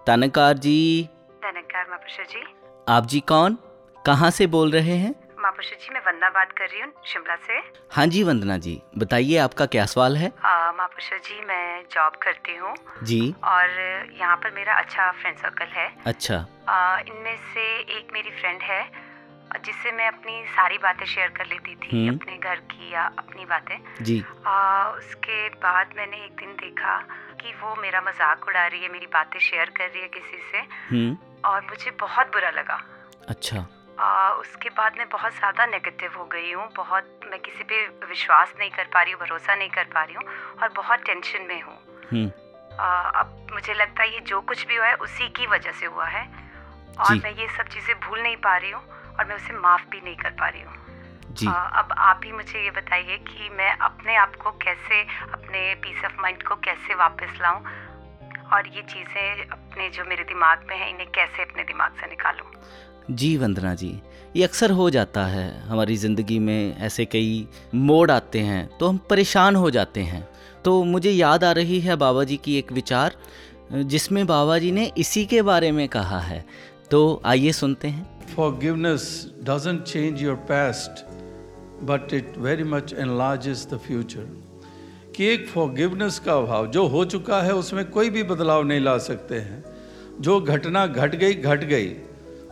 तनकार 0.07 0.57
जी। 0.57 1.09
धनकार 1.43 1.85
मापुषा 1.89 2.23
जी। 2.23 2.43
आप 2.87 3.05
जी 3.05 3.19
कौन? 3.31 3.57
कहाँ 4.05 4.29
से 4.31 4.47
बोल 4.55 4.71
रहे 4.71 4.95
हैं? 4.97 5.13
मापुषा 5.39 5.75
जी 5.75 5.93
मैं 5.93 5.99
वंदना 6.05 6.29
बात 6.29 6.51
कर 6.57 6.69
रही 6.69 6.81
हूँ 6.81 6.91
शिमला 7.07 7.35
से। 7.47 7.59
हाँ 7.95 8.05
जी 8.07 8.23
वंदना 8.23 8.57
जी। 8.57 8.81
बताइए 8.97 9.37
आपका 9.37 9.65
क्या 9.75 9.85
सवाल 9.85 10.17
है? 10.17 10.31
मापुषा 10.77 11.17
जी 11.17 11.39
मैं 11.45 11.83
जॉब 11.93 12.15
करती 12.23 12.55
हूँ। 12.57 12.73
जी। 13.03 13.21
और 13.43 13.69
यहाँ 14.19 14.35
पर 14.43 14.53
मेरा 14.55 14.73
अच्छा 14.81 15.11
फ्रेंड 15.21 15.37
सर्कल 15.37 15.65
है। 15.77 15.87
अच्छा। 16.05 16.35
इनमें 17.07 17.35
से 17.53 17.65
एक 17.97 18.07
मेरी 18.13 18.29
फ्रेंड 18.41 18.61
है 18.61 18.81
जिससे 19.65 19.91
मैं 19.91 20.07
अपनी 20.07 20.43
सारी 20.45 20.77
बातें 20.77 21.05
शेयर 21.05 21.27
कर 21.29 21.45
लेती 21.45 21.75
थी 21.75 21.97
हम्म। 21.97 22.17
अपने 22.17 22.37
घर 22.37 22.59
की 22.71 22.91
या 22.93 23.03
अपनी 23.17 23.45
बातें। 23.45 23.77
जी। 24.03 24.23
आ, 24.47 24.89
उसके 24.89 25.47
बाद 25.49 25.93
मैंने 25.97 26.17
एक 26.25 26.35
दिन 26.35 26.55
देखा 26.55 26.97
कि 27.41 27.53
वो 27.61 27.75
मेरा 27.75 28.01
मज़ाक 28.01 28.47
उड़ा 28.47 28.65
रही 28.67 28.81
है 28.83 28.91
मेरी 28.91 29.05
बातें 29.13 29.39
शेयर 29.39 29.69
कर 29.69 29.89
रही 29.89 30.01
है 30.01 30.07
किसी 30.07 30.37
से। 30.51 30.57
हम्म। 30.89 31.17
और 31.45 31.61
मुझे 31.61 31.91
बहुत 31.99 32.27
बुरा 32.27 32.49
लगा। 32.49 32.79
अच्छा। 33.29 33.65
आ, 33.99 34.29
उसके 34.31 34.69
बाद 34.69 34.95
मैं 34.97 35.07
बहुत 35.09 35.33
ज़्यादा 35.33 35.65
नेगेटिव 35.65 36.13
हो 36.17 36.25
गई 36.25 36.51
हूँ 36.51 36.69
बहुत 36.75 37.19
मैं 37.31 37.39
किसी 37.39 37.63
पे 37.63 37.85
विश्वास 38.07 38.53
नहीं 38.59 38.69
कर 38.69 38.83
पा 38.93 39.01
रही 39.01 39.13
हूँ 39.13 39.21
भरोसा 39.21 39.55
नहीं 39.55 39.69
कर 39.69 39.83
पा 39.93 40.03
रही 40.03 40.15
हूँ 40.15 40.23
और 40.61 40.69
बहुत 40.75 41.03
टेंशन 41.05 41.45
में 41.47 41.61
हूँ। 41.61 41.77
हम्म। 42.11 42.27
अब 43.19 43.47
मुझे 43.53 43.73
लगता 43.73 44.03
है 44.03 44.13
ये 44.13 44.19
जो 44.19 44.41
कुछ 44.41 44.65
भी 44.67 44.75
हुआ 44.75 44.87
है 44.87 44.95
उसी 45.01 45.29
की 45.29 45.47
वजह 45.47 45.71
से 45.71 45.85
हुआ 45.85 46.05
है। 46.05 46.25
और 46.99 47.15
मैं 47.15 47.31
ये 47.31 47.47
सब 47.57 47.67
चीज़ें 47.67 47.95
भूल 47.99 48.21
नहीं 48.21 48.35
पा 48.37 48.55
रही 48.57 48.71
हूँ। 48.71 48.81
और 49.19 49.25
मैं 49.25 49.35
उसे 49.35 49.53
माफ़ 49.59 49.89
भी 49.91 50.01
नहीं 50.01 50.15
कर 50.15 50.29
पा 50.31 50.47
रही 50.49 50.61
हूँ। 50.61 50.73
जी। 51.31 51.47
आ, 51.47 51.51
अब 51.51 51.93
आप 51.99 52.21
ही 52.25 52.31
मुझे 52.31 52.63
ये 52.63 52.71
बताइए 52.71 53.17
कि 53.27 53.49
मैं 53.49 53.71
अपने 53.79 54.15
आप 54.15 54.35
को 54.35 54.51
कैसे 54.59 55.01
अपने 55.33 55.73
पीस 55.75 56.05
ऑफ़ 56.05 56.21
माइंड 56.21 56.43
को 56.43 56.55
कैसे 56.65 56.95
वापस 56.95 57.39
लाऊं? 57.41 57.61
और 58.53 58.67
ये 58.67 58.81
चीज़ें 58.83 59.49
अपने 59.49 59.89
जो 59.89 60.03
मेरे 60.05 60.23
दिमाग 60.23 60.65
में 60.69 60.75
है 60.77 60.89
इन्हें 60.89 61.07
कैसे 61.09 61.43
अपने 61.43 61.63
दिमाग 61.63 61.91
से 61.91 62.07
निकालूं? 62.07 62.45
जी 63.11 63.35
वंदना 63.37 63.73
जी 63.75 63.91
ये 64.35 64.43
अक्सर 64.43 64.71
हो 64.71 64.89
जाता 64.89 65.25
है। 65.25 65.47
हमारी 65.67 65.95
ज़िंदगी 65.97 66.37
में 66.39 66.77
ऐसे 66.77 67.05
कई 67.05 67.47
मोड़ 67.75 68.09
आते 68.11 68.39
हैं 68.39 68.67
तो 68.77 68.87
हम 68.87 68.97
परेशान 69.09 69.55
हो 69.55 69.71
जाते 69.71 70.01
हैं। 70.01 70.27
तो 70.65 70.83
मुझे 70.83 71.11
याद 71.11 71.43
आ 71.43 71.51
रही 71.51 71.79
है 71.79 71.95
बाबा 71.95 72.23
जी 72.23 72.37
की 72.37 72.57
एक 72.57 72.71
विचार 72.71 73.15
जिसमें 73.73 74.25
बाबा 74.27 74.57
जी 74.57 74.71
ने 74.71 74.85
इसी 74.97 75.25
के 75.25 75.41
बारे 75.41 75.71
में 75.71 75.87
कहा 75.87 76.19
है। 76.19 76.43
तो 76.93 77.21
आइए 77.25 77.51
सुनते 77.51 77.87
हैं। 77.87 78.19
Forgiveness 78.35 79.01
doesn't 79.43 79.79
change 79.85 80.17
your 80.21 80.35
past, 80.35 80.99
but 81.89 82.13
it 82.13 82.47
very 82.47 82.73
much 82.73 82.99
enlarges 83.05 83.65
the 83.73 83.77
future. 83.89 84.27
कि 85.15 85.25
एक 85.25 85.51
forgiveness 85.57 86.19
का 86.19 86.33
अभाव 86.33 86.67
जो 86.67 86.87
हो 86.87 87.05
चुका 87.05 87.41
है 87.41 87.53
उसमें 87.53 87.89
कोई 87.89 88.09
भी 88.09 88.23
बदलाव 88.23 88.63
नहीं 88.63 88.79
ला 88.79 88.97
सकते 88.97 89.35
हैं। 89.35 89.63
जो 90.21 90.41
घटना 90.41 90.87
घट 90.87 91.15
गई 91.15 91.33
घट 91.33 91.63
गई 91.63 91.95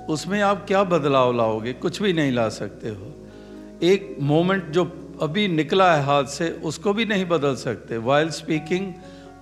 उसमें 0.10 0.41
आप 0.41 0.65
क्या 0.67 0.84
बदलाव 0.84 1.38
लाओगे? 1.38 1.73
कुछ 1.73 2.01
भी 2.01 2.13
नहीं 2.13 2.32
ला 2.32 2.49
सकते 2.49 2.89
हो। 2.89 3.30
एक 3.84 4.17
मोमेंट 4.19 4.69
जो 4.69 5.13
अभी 5.21 5.47
निकला 5.47 5.95
है 5.95 6.04
हाथ 6.04 6.23
से 6.23 6.49
उसको 6.49 6.93
भी 6.93 7.06
नहीं 7.06 7.25
बदल 7.25 7.56
सकते। 7.56 7.97
While 7.97 8.30
speaking 8.30 8.93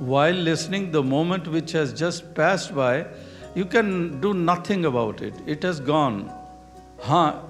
while 0.02 0.36
listening 0.36 0.92
the 0.92 0.96
moment 0.96 1.48
which 1.48 1.76
has 1.76 1.96
just 1.96 2.24
passed 2.24 2.76
by 2.76 3.29
you 3.58 3.66
can 3.66 4.20
do 4.22 4.34
nothing 4.34 4.86
about 4.86 5.22
it 5.22 5.36
it 5.48 5.66
has 5.66 5.82
gone 5.84 6.30
हाँ 7.04 7.46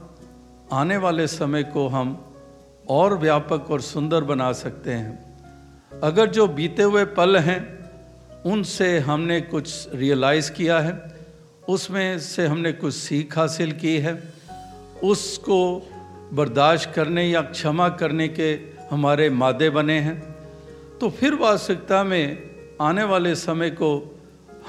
आने 0.74 0.98
वाले 0.98 1.28
समय 1.28 1.64
को 1.64 1.88
हम 1.88 2.26
और 2.90 3.18
व्यापक 3.18 3.72
और 3.72 3.82
सुंदर 3.82 4.24
बना 4.24 4.52
सकते 4.54 4.92
हैं। 4.92 6.02
अगर 6.04 6.30
जो 6.30 6.48
बीते 6.48 6.84
हुए 6.84 7.06
पल 7.06 7.38
हैं, 7.38 7.80
उनसे 8.46 9.00
हमने 9.00 9.42
कुछ 9.42 9.96
रियलाइज़ 9.96 10.52
किया 10.52 10.80
है, 10.80 10.94
उसमें 11.70 12.20
से 12.20 12.48
हमने 12.48 12.72
कुछ 12.72 12.94
सीख 12.94 13.38
हासिल 13.38 13.72
की 13.72 13.98
है, 13.98 14.34
उसको 15.04 15.60
बर्दाश्त 16.34 16.92
करने 16.96 17.24
या 17.30 17.42
क्षमा 17.42 17.90
करने 17.90 18.28
के 18.28 18.52
हमारे 18.92 19.30
मादे 19.30 19.70
बने 19.70 20.00
हैं 20.00 20.20
तो 21.00 21.10
फिर 21.10 21.36
वास्तविकता 21.36 22.04
में 22.04 22.50
आने 22.82 23.04
वाले 23.04 23.36
समय 23.36 23.70
को 23.70 24.20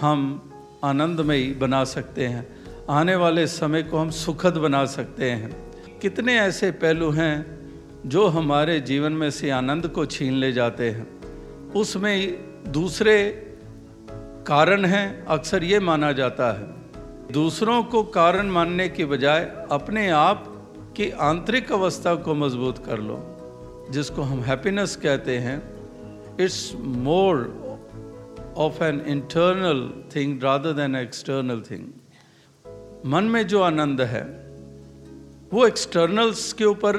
हम 0.00 0.49
आनंदमयी 0.84 1.54
बना 1.54 1.84
सकते 1.84 2.26
हैं। 2.26 2.56
आने 2.90 3.16
वाले 3.16 3.46
समय 3.46 3.82
को 3.82 3.98
हम 3.98 4.10
सुखद 4.10 4.56
बना 4.56 4.84
सकते 4.84 5.30
हैं। 5.30 5.72
कितने 6.02 6.40
ऐसे 6.40 6.70
पहलू 6.70 7.10
हैं 7.10 7.60
जो 8.06 8.26
हमारे 8.26 8.80
जीवन 8.80 9.12
में 9.12 9.30
से 9.30 9.50
आनंद 9.50 9.88
को 9.88 10.06
छीन 10.06 10.32
ले 10.32 10.52
जाते 10.52 10.90
हैं। 10.90 11.20
उसमें 11.72 12.38
दूसरे 12.68 13.46
कारण 14.46 14.84
हैं, 14.84 15.24
अक्सर 15.24 15.64
ये 15.64 15.80
माना 15.80 16.12
जाता 16.12 16.52
है। 16.52 16.80
दूसरों 17.32 17.82
को 17.82 18.02
कारण 18.02 18.46
मानने 18.46 18.88
के 18.88 19.04
बजाय 19.04 19.66
अपने 19.70 20.10
आप 20.10 20.44
की 20.96 21.10
आंतरिक 21.10 21.72
अवस्था 21.72 22.14
को 22.14 22.34
मज़बूत 22.34 22.86
कर 22.86 22.98
लो, 22.98 23.36
जिसको 23.90 24.22
हम 24.22 24.40
हैप्पीनेस 24.40 24.96
कहते 24.96 25.38
हैं। 25.38 25.62
It's 26.40 26.72
more 26.78 27.69
of 28.56 28.84
an 28.84 29.00
internal 29.00 30.04
thing 30.16 30.42
rather 30.42 30.72
than 30.72 30.96
external 30.96 31.60
thing 31.60 31.86
मन 33.06 33.24
में 33.24 33.46
जो 33.46 33.62
आनंद 33.62 34.00
है, 34.00 34.22
वो 35.52 35.66
एक्सटर्नल्स 35.66 36.52
के 36.52 36.64
ऊपर 36.64 36.96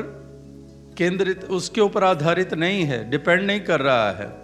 केंद्रित, 0.98 1.44
उसके 1.44 1.82
ऊपर 1.82 2.04
आधारित 2.04 2.54
नहीं 2.54 2.84
है 2.84 3.10
डिपेंड 3.10 3.42
नहीं 3.42 3.60
कर 3.60 3.80
रहा 3.80 4.12
है। 4.12 4.42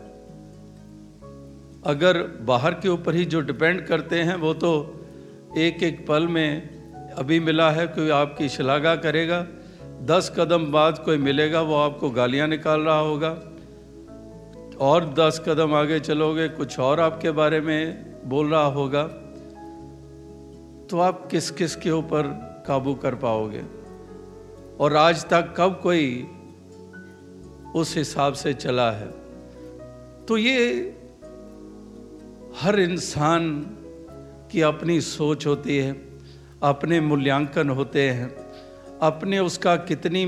अगर 1.86 2.24
बाहर 2.24 2.74
के 2.74 2.89
ऊपर 2.89 3.15
ही 3.15 3.26
जो 3.26 3.41
डिपेंड 3.41 3.86
करते 3.88 4.22
हैं, 4.22 4.36
वो 4.36 4.54
तो 4.54 4.72
एक 5.58 5.84
एक 5.84 6.08
पल 6.08 6.28
में 6.28 6.78
अभी 7.13 7.39
मिला 7.39 7.72
है, 7.72 7.88
कोई 7.88 8.10
आपकी 8.10 8.50
शलाघा 8.50 8.96
करेगा, 8.96 9.48
दस 10.02 10.34
कदम 10.38 10.65
बाद 10.72 10.98
कोई 10.98 11.17
मिलेगा, 11.17 11.62
वो 11.62 11.76
आपको 11.76 12.10
गालियाँ 12.10 12.48
निकाल 12.48 12.82
रहा 12.82 13.00
होगा। 13.00 13.57
और 14.80 15.13
दस 15.13 15.42
कदम 15.48 15.74
आगे 15.74 16.00
चलोगे, 16.00 16.50
कुछ 16.50 16.80
और 16.80 17.00
आपके 17.00 17.32
बारे 17.32 17.62
में 17.62 18.30
बोल 18.30 18.52
रहा 18.52 18.66
होगा 18.66 19.04
तो 20.90 21.00
आप 21.00 21.28
किस 21.32 21.52
किस 21.52 21.76
के 21.76 21.92
ऊपर 21.92 22.24
काबू 22.68 22.94
कर 22.94 23.16
पाओगे? 23.16 23.63
और 24.80 24.96
आज 24.96 25.26
तक 25.26 25.54
कब 25.58 25.80
कोई 25.84 26.28
उस 27.76 27.98
हिसाब 27.98 28.34
से 28.34 28.54
चला 28.54 28.92
है? 28.92 29.08
तो 30.26 30.38
ये 30.38 30.98
हर 32.62 32.80
इंसान 32.80 33.60
की 34.52 34.62
अपनी 34.62 35.02
सोच 35.02 35.48
होती 35.48 35.78
है, 35.78 35.92
अपने 36.63 37.02
मूल्यांकन 37.02 37.70
होते 37.70 38.10
हैं, 38.10 38.30
अपने 39.02 39.40
उसका 39.40 39.76
कितनी 39.76 40.24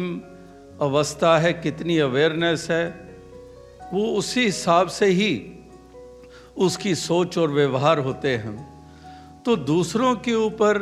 अवस्था 0.82 1.38
है, 1.40 1.54
कितनी 1.54 1.98
अवेयरनेस 1.98 2.68
है 2.72 3.09
वो 3.94 4.06
उसी 4.14 4.46
हिसाब 4.46 4.88
से 4.88 5.06
ही 5.06 5.32
उसकी 6.58 6.96
सोच 6.96 7.38
और 7.38 7.52
व्यवहार 7.52 8.00
होते 8.00 8.36
हैं। 8.36 8.58
तो 9.46 9.56
दूसरों 9.56 10.16
के 10.16 10.34
ऊपर 10.36 10.80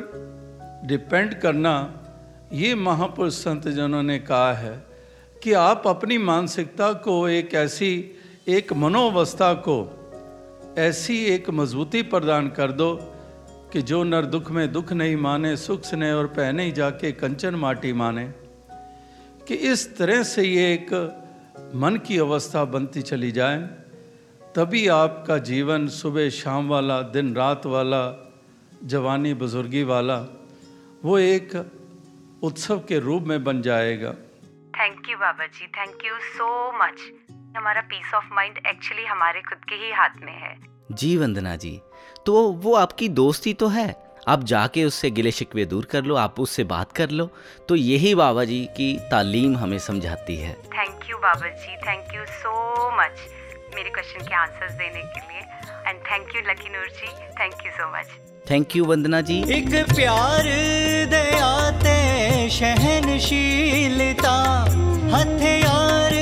डिपेंड 0.85 1.33
करना, 1.33 1.73
ये 2.53 2.75
महापुरुष 2.75 3.33
संत 3.33 3.67
जनों 3.67 4.03
ने 4.03 4.19
कहा 4.19 4.53
है 4.53 4.85
कि 5.43 5.53
आप 5.53 5.87
अपनी 5.87 6.17
मानसिकता 6.17 6.91
को 6.93 7.27
एक 7.29 7.53
ऐसी, 7.53 8.17
एक 8.47 8.73
मनोवस्था 8.73 9.53
को 9.53 9.77
ऐसी 10.77 11.23
एक 11.25 11.49
मजबूती 11.49 12.01
प्रदान 12.01 12.47
कर 12.49 12.71
दो 12.71 12.95
कि 13.73 13.81
जो 13.81 14.03
नर 14.03 14.25
दुख 14.25 14.51
में 14.51 14.71
दुख 14.71 14.93
नहीं 14.93 15.15
माने, 15.15 15.55
सुख 15.57 15.83
स्नेह 15.83 16.13
और 16.13 16.27
पहने 16.27 16.63
ही 16.63 16.71
जाके 16.71 17.11
कंचन 17.11 17.55
माटी 17.55 17.93
माने, 17.93 18.27
कि 19.47 19.53
इस 19.53 19.97
तरह 19.97 20.23
से 20.23 20.43
ये 20.43 20.73
एक 20.73 20.89
मन 21.75 21.99
की 22.07 22.17
अवस्था 22.17 22.63
बनती 22.65 23.01
चली 23.01 23.31
जाए 23.31 23.57
तभी 24.55 24.87
आपका 24.87 25.37
जीवन 25.37 25.87
सुबह 25.87 26.29
शाम 26.29 26.69
वाला 26.69 27.01
दिन 27.13 27.35
रात 27.35 27.65
वाला 27.65 28.03
जवानी 28.83 29.33
बुजुर्गी 29.33 29.83
वाला 29.83 30.17
वो 31.03 31.17
एक 31.17 31.55
उत्सव 32.43 32.79
के 32.79 32.99
रूप 32.99 33.23
में 33.23 33.43
बन 33.43 33.61
जाएगा। 33.61 34.11
Thank 34.73 35.09
you 35.09 35.17
Baba 35.17 35.45
ji 35.47 35.67
thank 35.67 36.05
you 36.05 36.13
so 36.29 36.47
much 36.79 37.01
हमारा 37.57 37.81
पीस 37.81 38.13
ऑफ़ 38.13 38.25
माइंड 38.33 38.57
एक्चुअली 38.67 39.05
हमारे 39.05 39.41
खुद 39.41 39.57
के 39.69 39.75
ही 39.75 39.91
हाथ 39.91 40.21
में 40.21 40.33
है। 40.33 40.55
जी 40.91 41.15
वंदना 41.17 41.55
जी 41.55 41.79
तो 42.25 42.51
वो 42.51 42.73
आपकी 42.75 43.09
दोस्ती 43.09 43.53
तो 43.53 43.67
है? 43.67 43.95
आप 44.27 44.43
जाके 44.43 44.83
उससे 44.83 45.09
गिले 45.11 45.31
शिकवे 45.31 45.65
दूर 45.65 45.85
कर 45.85 46.03
लो 46.03 46.15
आप 46.15 46.39
उससे 46.39 46.63
बात 46.63 46.91
कर 46.91 47.09
लो 47.09 47.29
तो 47.69 47.75
यही 47.75 48.13
बाबा 48.15 48.43
जी 48.43 48.65
की 48.77 48.93
तालीम 49.11 49.55
हमें 49.57 49.77
समझाती 49.79 50.35
है। 50.35 50.53
Thank 50.53 50.96
you 51.17 51.21
Baba 51.21 51.47
ji 51.61 51.75
thank 51.77 52.13
you 52.15 52.23
so 52.31 52.51
much 52.97 53.21
मेरे 53.75 53.89
क्वेश्चन 53.89 54.25
के 54.25 54.35
आंसर्स 54.35 54.73
देने 54.81 55.01
के 55.13 55.19
लिए. 55.19 55.41
And 55.87 55.99
thank 56.09 56.35
you 56.35 56.41
Lucky 56.49 56.69
Noor 56.69 56.89
ji. 56.97 57.07
Thank 57.39 57.65
you 57.65 57.71
so 57.77 57.85
much 57.93 58.07
thank 58.49 58.75
you 58.75 58.85
Vandana 58.85 59.21
ji. 59.29 59.37
एक 59.57 59.69
प्यार 59.95 60.49
दयाते 61.13 61.97
सहनशीलता 62.57 64.35
हथियार 65.15 66.13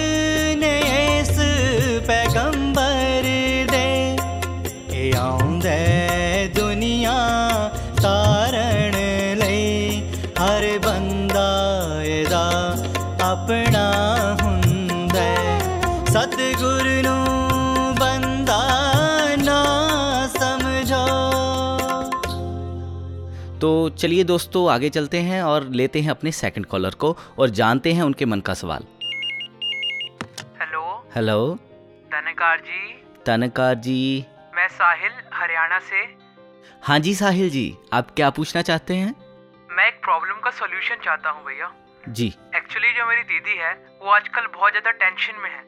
ने 0.64 0.74
इस 1.20 1.36
पैगंबर 2.08 2.55
तो 23.62 23.90
चलिए 23.90 24.24
दोस्तों 24.24 24.70
आगे 24.72 24.90
चलते 24.90 25.20
हैं 25.22 25.42
और 25.44 25.64
लेते 25.72 26.02
हैं 26.02 26.10
अपने 26.12 26.32
सेकंड 26.32 26.66
कॉलर 26.66 26.96
को 26.96 27.16
और 27.40 27.50
जानते 27.50 27.94
हैं 27.94 28.04
उनके 28.04 28.26
मन 28.26 28.40
का 28.40 28.54
सवाल। 28.54 28.86
हेलो? 30.62 30.82
हेलो? 31.16 31.56
धनकार 32.12 32.60
जी। 32.60 32.94
तनकार 33.26 33.76
जी। 33.76 34.26
मैं 34.56 34.68
साहिल 34.68 35.12
हरियाणा 35.34 35.80
से। 35.82 36.04
हाँ 36.84 37.00
जी 37.00 37.14
साहिल 37.16 37.50
जी 37.50 37.66
आप 37.94 38.12
क्या 38.12 38.30
पूछना 38.30 38.62
चाहते 38.62 38.96
हैं? 38.96 39.16
मैं 39.70 39.88
एक 39.88 40.04
प्रॉब्लम 40.04 40.42
का 40.42 40.52
सॉल्यूशन 40.52 40.96
चाहता 41.06 41.30
हूँ 41.30 41.46
भैया। 41.46 41.72
जी। 42.10 42.28
एक्चुअली 42.56 42.92
जो 42.92 43.08
मेरी 43.08 43.24
दीदी 43.24 43.58
है 43.58 43.74
वो 44.02 44.12
आजकल 44.12 44.48
बहुत 44.56 44.72
ज़्यादा 44.72 44.92
टेंशन 45.00 45.42
में 45.44 45.50
है। 45.50 45.64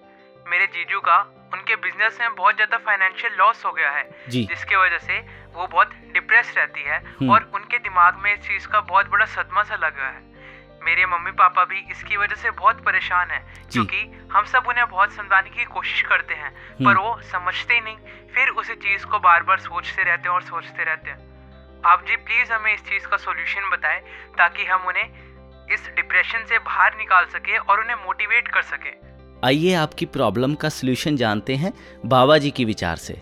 मेरे 0.47 0.67
जीजू 0.67 0.99
का 0.99 1.17
उनके 1.53 1.75
बिज़नेस 1.75 2.17
में 2.21 2.35
बहुत 2.35 2.55
ज़्यादा 2.55 2.77
फाइनेंशियल 2.77 3.33
लॉस 3.33 3.65
हो 3.65 3.71
गया 3.71 3.91
है। 3.91 4.03
जिसकी 4.29 4.75
वजह 4.75 4.97
से 4.97 5.19
वो 5.53 5.67
बहुत 5.67 5.93
डिप्रेस 6.13 6.53
रहती 6.57 6.81
है 6.81 6.97
हम्म। 6.99 7.29
और 7.31 7.51
उनके 7.55 7.77
दिमाग 7.79 8.15
में 8.15 8.33
इस 8.33 8.39
चीज़ 8.47 8.67
का 8.67 8.81
बहुत 8.83 9.09
बड़ा 9.09 9.25
सदमा 9.25 9.63
सा 9.63 9.75
लगा 9.75 10.07
है 10.07 10.25
मेरे 10.81 11.05
मम्मी 11.05 11.31
पापा 11.31 11.63
भी 11.65 11.79
इसकी 11.91 12.17
वजह 12.17 12.35
से 12.35 12.51
बहुत 12.51 12.83
परेशान 12.85 13.31
है 13.31 13.39
क्योंकि 13.71 14.03
हम 14.33 14.45
सब 14.45 14.67
उन्हें 14.67 14.87
बहुत 14.89 15.13
समझाने 15.13 15.49
की 15.49 15.65
कोशिश 15.65 16.01
करते 16.01 16.33
हैं 16.33 16.51
पर 16.51 16.85
हम्म। 16.85 16.97
वो 16.97 17.21
समझते 17.31 17.73
ही 17.73 17.81
नहीं 17.81 18.27
फिर 18.35 18.49
उसी 18.55 18.75
चीज़ 18.77 19.05
को 19.05 19.19
बार 19.19 19.43
बार 19.43 19.59
सोचते 19.59 20.03
रहते 20.03 20.29
हैं 20.29 20.35
और 20.35 20.43
सोचते 20.43 20.83
रहते 20.83 21.09
हैं 21.09 21.81
आप 21.85 22.05
जी 22.05 22.15
प्लीज़ 22.17 22.53
हमें 22.53 22.73
इस 22.73 22.85
चीज़ 22.85 23.07
का 23.07 23.17
सॉल्यूशन 23.17 23.69
बताएँ 23.69 23.99
ताकि 24.37 24.65
हम 24.65 24.87
उन्हें 24.87 25.73
इस 25.73 25.89
डिप्रेशन 25.95 26.45
से 26.45 26.59
बाहर 26.61 26.95
निकाल 26.97 27.25
सके 27.25 27.57
और 27.57 27.79
उन्हें 27.79 27.95
मोटिवेट 28.05 28.47
कर 28.47 28.61
सके 28.65 28.95
आइए 29.43 29.73
आपकी 29.73 30.05
प्रॉब्लम 30.05 30.53
का 30.55 30.69
सलूशन 30.69 31.15
जानते 31.15 31.55
हैं 31.55 31.71
बाबा 32.05 32.37
जी 32.37 32.49
की 32.51 32.63
विचार 32.65 32.95
से। 32.97 33.13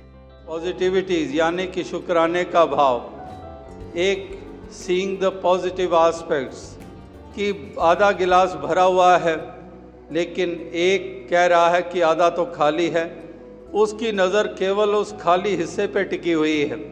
पॉजिटिविटीज 0.47 1.36
यानी 1.36 1.65
कि 1.67 1.84
शुक्राने 1.84 2.43
का 2.43 2.65
भाव। 2.65 3.97
एक 3.99 4.39
सीइंग 4.73 5.17
द 5.19 5.32
पॉजिटिव 5.43 5.95
एस्पेक्ट्स 5.97 6.62
कि 7.36 7.75
आधा 7.82 8.12
गिलास 8.12 8.54
भरा 8.63 8.84
हुआ 8.84 9.17
है, 9.17 9.36
लेकिन 10.12 10.51
एक 10.73 11.28
कह 11.32 11.45
रहा 11.45 11.69
है 11.69 11.82
कि 11.84 12.01
आधा 12.01 12.30
तो 12.30 12.45
खाली 12.56 12.88
है। 12.89 13.06
उसकी 13.73 14.12
नज़र 14.12 14.47
केवल 14.47 14.95
उस 14.95 15.15
खाली 15.21 15.56
हिस्से 15.56 15.88
पे 15.88 16.04
टिकी 16.04 16.32
हुई 16.32 16.60
है। 16.62 16.84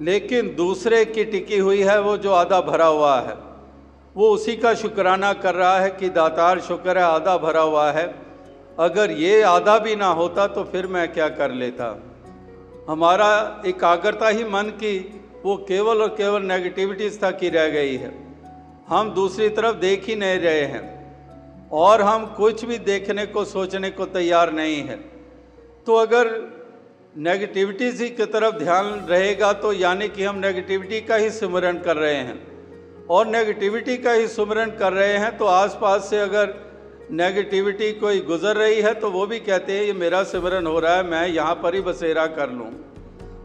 लेकिन 0.00 0.54
दूसरे 0.56 1.04
की 1.04 1.24
टिकी 1.24 1.58
हुई 1.58 1.82
है, 1.82 2.00
वो 2.00 2.16
जो 2.16 2.32
आधा 2.32 2.60
भरा 2.62 2.86
हुआ 2.86 3.20
है। 3.20 3.36
वो 4.16 4.30
उसी 4.30 4.56
का 4.56 4.74
शुक्राना 4.74 5.32
कर 5.32 5.54
रहा 5.54 5.78
है 5.78 5.90
कि 5.90 6.08
दातार 6.10 6.60
शुक्र 6.60 6.98
है, 6.98 7.04
आधा 7.04 7.36
भरा 7.38 7.60
हुआ 7.60 7.90
है। 7.92 8.23
अगर 8.78 9.10
ये 9.10 9.42
आधा 9.42 9.78
भी 9.78 9.96
ना 9.96 10.06
होता 10.06 10.46
तो 10.46 10.64
फिर 10.64 10.86
मैं 10.86 11.12
क्या 11.12 11.28
कर 11.28 11.50
लेता। 11.50 12.02
हमारा 12.88 13.62
एकाग्रता 13.66 14.28
ही 14.28 14.44
मन 14.44 14.62
की, 14.62 15.22
वो 15.44 15.56
केवल 15.56 16.02
और 16.02 16.08
केवल 16.08 16.42
नेगेटिविटीज़ 16.42 17.18
तक 17.18 17.38
ही 17.42 17.48
रह 17.48 17.68
गई 17.68 17.96
है। 17.96 18.12
हम 18.88 19.10
दूसरी 19.10 19.48
तरफ़ 19.48 19.76
देख 19.76 20.04
ही 20.04 20.16
नहीं 20.16 20.38
रहे 20.38 20.62
हैं। 20.62 20.84
और 21.72 22.02
हम 22.02 22.26
कुछ 22.26 22.64
भी 22.64 22.78
देखने 22.78 23.26
को, 23.26 23.44
सोचने 23.44 23.90
को 23.90 24.06
तैयार 24.06 24.52
नहीं 24.52 24.82
है। 24.82 24.96
तो 25.86 25.94
अगर 25.94 26.32
नेगेटिविटीज़ 27.16 28.02
ही 28.02 28.08
की 28.08 28.26
तरफ़ 28.26 28.54
ध्यान 28.54 28.84
रहेगा 28.84 29.52
तो 29.52 29.72
यानी 29.72 30.08
कि 30.08 30.24
हम 30.24 30.36
नेगेटिविटी 30.36 31.00
का 31.00 31.14
ही 31.14 31.30
सिमरन 31.30 31.78
कर 31.78 31.96
रहे 31.96 32.14
हैं। 32.14 32.46
और 33.06 33.26
नेगेटिविटी 33.26 33.96
का 33.96 34.12
ही 34.12 34.28
सिमरन 34.28 34.70
कर 34.70 34.92
रहे 34.92 35.18
हैं 35.18 35.38
तो 35.38 35.44
आसपास 35.44 36.10
से 36.10 36.20
अगर 36.20 36.73
नेगेटिविटी 37.10 37.92
कोई 37.92 38.20
गुजर 38.20 38.56
रही 38.56 38.80
है 38.80 38.94
तो 38.94 39.10
वो 39.10 39.26
भी 39.26 39.38
कहते 39.38 39.72
हैं, 39.72 39.84
ये 39.84 39.92
मेरा 39.92 40.22
सिमरन 40.22 40.66
हो 40.66 40.78
रहा 40.78 40.96
है, 40.96 41.02
मैं 41.02 41.26
यहाँ 41.28 41.54
पर 41.54 41.74
ही 41.74 41.80
बसेरा 41.80 42.26
कर 42.26 42.50
लूँ। 42.50 42.70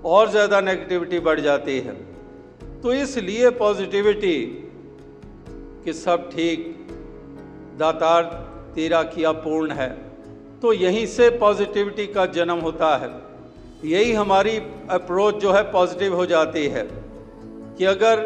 और 0.05 0.29
ज़्यादा 0.29 0.61
नेगेटिविटी 0.61 1.19
बढ़ 1.19 1.39
जाती 1.39 1.79
है। 1.79 1.93
तो 2.81 2.93
इसलिए 2.93 3.49
पॉजिटिविटी 3.49 4.37
कि 5.85 5.93
सब 5.93 6.29
ठीक, 6.29 6.87
दातार 7.79 8.23
तेरा 8.75 9.03
किया 9.03 9.31
पूर्ण 9.31 9.71
है। 9.71 9.89
तो 10.61 10.73
यहीं 10.73 11.05
से 11.05 11.29
पॉजिटिविटी 11.29 12.05
का 12.07 12.25
जन्म 12.25 12.59
होता 12.59 12.95
है। 12.97 13.09
यही 13.85 14.13
हमारी 14.13 14.57
अप्रोच 14.89 15.35
जो 15.35 15.51
है 15.51 15.61
पॉजिटिव 15.71 16.15
हो 16.15 16.25
जाती 16.25 16.65
है। 16.67 16.87
कि 17.77 17.85
अगर 17.85 18.19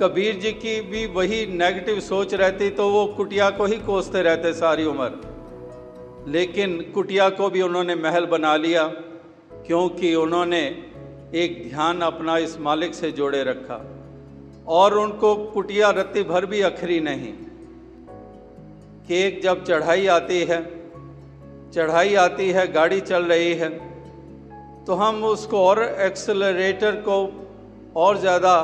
कबीर 0.00 0.34
जी 0.36 0.50
की 0.54 0.80
भी 0.80 1.04
वही 1.06 1.46
नेगेटिव 1.52 1.98
सोच 2.00 2.34
रहती 2.34 2.68
तो 2.70 2.88
वो 2.90 3.04
कुटिया 3.16 3.48
को 3.50 3.64
ही 3.64 3.76
कोसते 3.80 4.22
रहते 4.22 4.52
सारी 4.52 4.84
उम्र। 4.84 6.28
लेकिन 6.28 6.80
कुटिया 6.94 7.28
को 7.30 7.48
भी 7.50 7.62
उन्होंने 7.62 7.94
महल 7.94 8.26
बना 8.26 8.54
लिया, 8.56 8.84
क्योंकि 9.66 10.14
उन्होंने 10.14 10.60
एक 11.34 11.62
ध्यान 11.68 12.00
अपना 12.02 12.36
इस 12.38 12.58
मालिक 12.60 12.94
से 12.94 13.10
जोड़े 13.12 13.42
रखा। 13.44 13.80
और 14.70 14.98
उनको 14.98 15.34
कुटिया 15.52 15.90
रत्ती 15.90 16.22
भर 16.24 16.46
भी 16.46 16.60
अखरी 16.62 17.00
नहीं। 17.00 17.32
कि 19.08 19.14
एक 19.16 19.40
जब 19.42 19.64
चढ़ाई 19.64 20.06
आती 20.08 20.40
है, 20.44 20.62
चढ़ाई 21.72 22.14
आती 22.16 22.50
है, 22.50 22.72
गाड़ी 22.72 23.00
चल 23.02 23.24
रही 23.26 23.54
है 23.54 23.68
तो 24.86 24.94
हम 24.94 25.24
उसको 25.26 25.64
और 25.64 25.82
एक्सलरेटर 26.02 26.96
को 27.08 27.16
और 27.96 28.18
ज़्यादा 28.18 28.54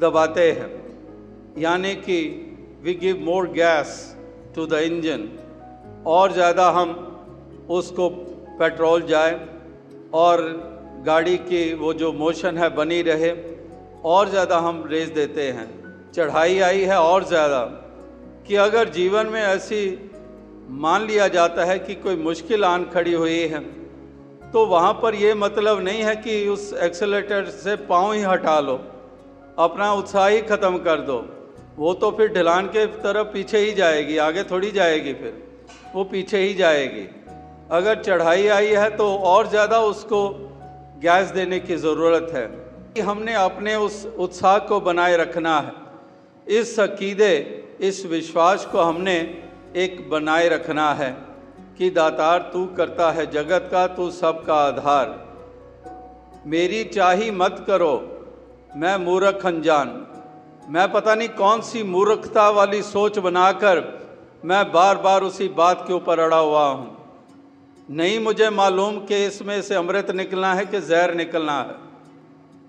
दबाते 0.00 0.50
हैं। 0.52 0.70
यानी 1.58 1.94
कि 1.98 2.18
we 2.82 2.94
give 2.96 3.20
more 3.24 3.46
gas 3.52 3.94
to 4.54 4.66
the 4.66 4.80
engine 4.84 5.28
और 6.08 6.32
ज़्यादा 6.32 6.68
हम 6.70 6.96
उसको 7.70 8.08
पेट्रोल 8.58 9.02
जाए 9.06 9.34
और 10.14 10.42
गाड़ी 11.06 11.36
की 11.42 11.62
वो 11.74 11.92
जो 11.94 12.12
मोशन 12.14 12.58
है 12.58 12.68
बनी 12.76 13.00
रहे, 13.02 13.30
और 14.04 14.28
ज़्यादा 14.28 14.58
हम 14.58 14.82
रेस 14.90 15.08
देते 15.10 15.46
हैं। 15.50 15.68
चढ़ाई 16.12 16.58
आई 16.60 16.80
है 16.82 16.98
और 17.00 17.24
ज़्यादा। 17.24 17.62
कि 18.46 18.56
अगर 18.58 18.88
जीवन 18.90 19.26
में 19.26 19.40
ऐसी 19.42 19.82
मान 20.80 21.06
लिया 21.06 21.26
जाता 21.30 21.64
है 21.64 21.78
कि 21.78 21.94
कोई 21.96 22.16
मुश्किल 22.18 22.64
आन 22.64 22.84
खड़ी 22.90 23.12
हुई 23.14 23.38
है 23.48 23.60
तो 24.52 24.64
वहाँ 24.66 24.92
पर 24.94 25.14
ये 25.14 25.34
मतलब 25.36 25.80
नहीं 25.80 26.02
है 26.02 26.14
कि 26.18 26.46
उस 26.48 26.72
एक्सेलेटर 26.82 27.44
से 27.56 27.74
पाँव 27.86 28.12
ही 28.12 28.22
हटा 28.24 28.58
लो। 28.60 28.76
अपना 29.58 29.92
उत्साह 29.92 30.26
ही 30.28 30.40
ख़त्म 30.40 30.78
कर 30.78 31.00
दो। 31.00 31.18
वो 31.76 31.94
तो 31.94 32.10
फिर 32.10 32.32
ढलान 32.32 32.66
के 32.66 32.86
तरफ़ 32.86 33.26
पीछे 33.26 33.58
ही 33.58 33.72
जाएगी, 33.72 34.16
आगे 34.16 34.44
थोड़ी 34.44 34.70
जाएगी 34.70 35.12
फिर। 35.12 35.42
वो 35.94 36.04
पीछे 36.04 36.38
ही 36.38 36.54
जाएगी। 36.54 37.08
अगर 37.72 38.02
चढ़ाई 38.02 38.46
आई 38.46 38.66
है 38.66 38.96
तो 38.96 39.14
और 39.16 39.48
ज़्यादा 39.48 39.80
उसको 39.80 40.28
गैस 41.02 41.26
देने 41.26 41.60
की 41.60 41.76
ज़रूरत 41.76 42.30
है। 42.34 42.46
कि 42.94 43.00
हमने 43.00 43.34
अपने 43.34 43.74
उस 43.76 44.06
उत्साह 44.18 44.58
को 44.58 44.80
बनाए 44.80 45.16
रखना 45.16 45.58
है। 45.60 46.58
इस 46.58 46.80
अकीदे, 46.80 47.34
इस 47.80 48.06
विश्वास 48.06 48.64
को 48.66 48.80
हमने 48.80 49.42
एक 49.76 50.10
बनाए 50.10 50.48
रखना 50.48 50.92
है 50.94 51.10
कि 51.78 51.90
दातार 51.90 52.50
तू 52.52 52.66
करता 52.66 53.10
है 53.10 53.30
जगत 53.30 53.68
का, 53.72 53.86
तू 53.86 54.10
सबका 54.10 54.54
आधार। 54.54 55.28
मेरी 56.46 56.84
चाही 56.84 57.30
मत 57.30 57.64
करो। 57.66 58.19
मैं 58.76 58.96
मूर्ख 58.96 59.46
अनजान। 59.46 59.88
मैं 60.68 60.92
पता 60.92 61.14
नहीं 61.14 61.28
कौन 61.28 61.60
सी 61.60 61.82
मूर्खता 61.82 62.50
वाली 62.50 62.82
सोच 62.82 63.18
बनाकर 63.18 63.78
मैं 64.44 64.72
बार 64.72 64.98
बार 64.98 65.22
उसी 65.22 65.48
बात 65.48 65.84
के 65.86 65.92
ऊपर 65.92 66.18
अड़ा 66.18 66.36
हुआ 66.36 66.66
हूँ। 66.66 66.96
नहीं 67.90 68.20
मुझे 68.20 68.50
मालूम 68.50 68.98
कि 69.06 69.24
इसमें 69.26 69.62
से 69.62 69.74
अमृत 69.74 70.10
निकलना 70.10 70.54
है 70.54 70.66
कि 70.66 70.80
जहर 70.80 71.14
निकलना 71.14 71.60
है। 71.62 71.74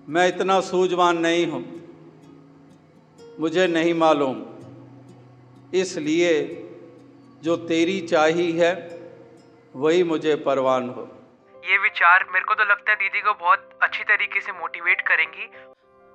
मैं 0.08 0.28
इतना 0.28 0.60
सूझवान 0.60 1.18
नहीं 1.18 1.46
हूँ। 1.46 1.64
मुझे 3.40 3.66
नहीं 3.66 3.94
मालूम। 3.94 4.42
इसलिए 5.74 6.68
जो 7.42 7.56
तेरी 7.56 8.00
चाही 8.00 8.52
है, 8.52 9.00
वही 9.76 10.02
मुझे 10.02 10.34
परवान 10.36 10.88
हो। 10.88 11.08
ये 11.64 11.78
विचार 11.78 12.24
मेरे 12.32 12.44
को 12.44 12.54
तो 12.54 12.64
लगता 12.64 12.90
है 12.90 12.96
दीदी 12.96 13.20
को 13.20 13.32
बहुत 13.34 13.78
अच्छी 13.82 14.04
तरीके 14.04 14.40
से 14.40 14.52
मोटिवेट 14.52 15.00
करेंगी। 15.00 15.50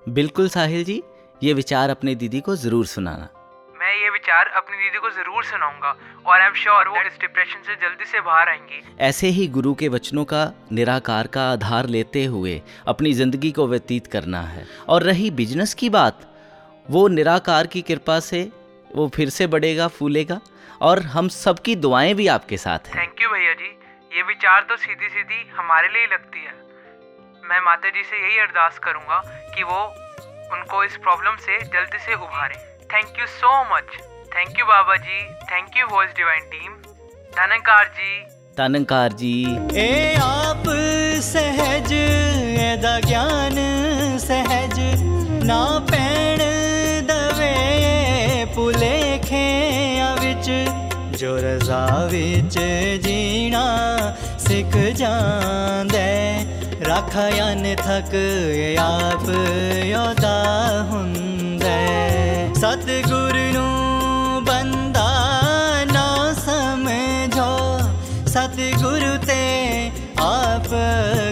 बिल्कुल 0.08 0.48
साहिल 0.50 0.84
जी 0.84 1.02
ये 1.42 1.54
विचार 1.54 1.90
अपने 1.90 2.14
दीदी 2.16 2.40
को 2.40 2.56
ज़रूर 2.56 2.86
सुनाना। 2.86 3.28
मैं 3.76 3.94
ये 3.94 4.10
विचार 4.10 4.48
अपनी 4.58 4.78
दीदी 4.78 5.00
को 5.00 5.10
ज़रूर 5.10 5.44
सुनाऊँगा 5.44 5.90
और 6.26 6.42
आई 6.42 6.48
एम 6.48 6.54
श्योर 6.54 6.88
वो 6.88 7.02
इस 7.02 7.18
डिप्रेशन 7.22 7.64
से 7.68 7.76
जल्दी 7.76 8.06
से 8.06 8.20
बाहर 8.22 8.50
आएँगी। 8.50 8.82
ऐसे 9.00 9.28
ही 9.30 9.48
गुरु 9.48 9.74
के 9.74 9.88
वचनों 9.88 10.24
का 10.26 10.52
निराकार 10.72 11.28
का 11.28 11.50
आधार 11.52 11.88
लेते 11.88 12.24
हुए 12.26 12.62
अपनी 12.88 13.14
ज़िंदगी 13.14 13.52
को 13.52 13.68
व्यतीत 13.68 14.08
करना 14.08 14.42
है। 14.44 14.66
और 14.88 15.04
रही 15.04 15.30
बिज़नेस 15.34 15.74
की 15.74 15.90
बात 15.90 16.26
वो 16.88 17.08
निराकार 17.10 17.68
की 17.68 17.82
कृपा 17.82 18.20
से 18.22 18.42
वो 18.96 19.08
फिर 19.16 19.30
से 19.30 19.48
बढ़ेगा 19.48 19.88
फूलेगा 19.90 20.40
और 20.82 21.02
हम 21.16 21.28
सबकी 21.36 21.76
दुआएँ 21.78 22.14
भी 22.14 22.28
आपके 22.30 22.58
साथ 22.58 22.88
हैं। 22.88 22.96
थैंक 22.96 23.22
यू 23.22 23.30
भैया 23.30 23.54
जी। 23.54 23.76
ये 24.12 24.24
विचार 24.24 24.66
तो 24.70 24.78
सीधी 24.78 25.10
सीधी 25.10 25.48
हमारे 25.58 25.88
लिए 25.90 26.08
लगती 26.08 26.40
है। 26.40 26.56
मैं 27.50 27.60
माता 27.66 27.90
जी 27.96 28.04
से 28.04 28.18
यही 28.18 28.38
अरदास 28.40 28.80
करूँगा 28.84 29.18
कि 29.56 29.64
वो 29.64 29.80
उनको 30.56 30.84
इस 30.84 30.96
प्रॉब्लम 31.04 31.36
से 31.44 31.58
जल्दी 31.76 32.00
से 32.06 32.14
उभारें। 32.16 32.58
Thank 32.94 33.20
you 33.20 33.26
so 33.34 33.52
much 33.70 33.94
thank 34.34 34.60
you 34.60 34.66
Baba 34.66 34.96
ji 35.06 35.20
thank 35.52 35.78
you 35.78 35.86
voice 35.92 36.10
divine 36.18 36.50
team 36.52 36.74
धनकार 37.38 37.86
जी 38.00 38.12
धनकार 38.58 39.14
जी 39.22 39.34
ए 39.80 40.16
आप 40.24 40.64
सहज 41.28 41.94
एदा 41.94 43.00
ज्ञान 43.08 43.56
सहज। 44.26 44.80
ना 45.48 45.62
पैण 45.92 46.44
दवे 47.12 47.54
भुलेखे 48.56 49.48
विच 50.20 50.50
जो 51.20 51.36
रजा 51.48 51.86
विच 52.12 52.58
जीना 53.08 53.66
सिख 54.48 54.78
ਜਾਂਦੇ 54.98 56.08
රකයන් 56.90 57.66
යොදා 59.92 60.84
හොන්ද 60.90 61.64
සත්ගුරුනු 62.62 63.68
බන්දා 64.48 65.86
නෝ 65.94 66.26
සමජෝ 66.44 67.58
सतगुरु 68.34 69.14
ते 69.28 69.44
आप 70.24 70.70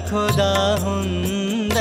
खुदा 0.10 0.54
हुंद 0.84 1.78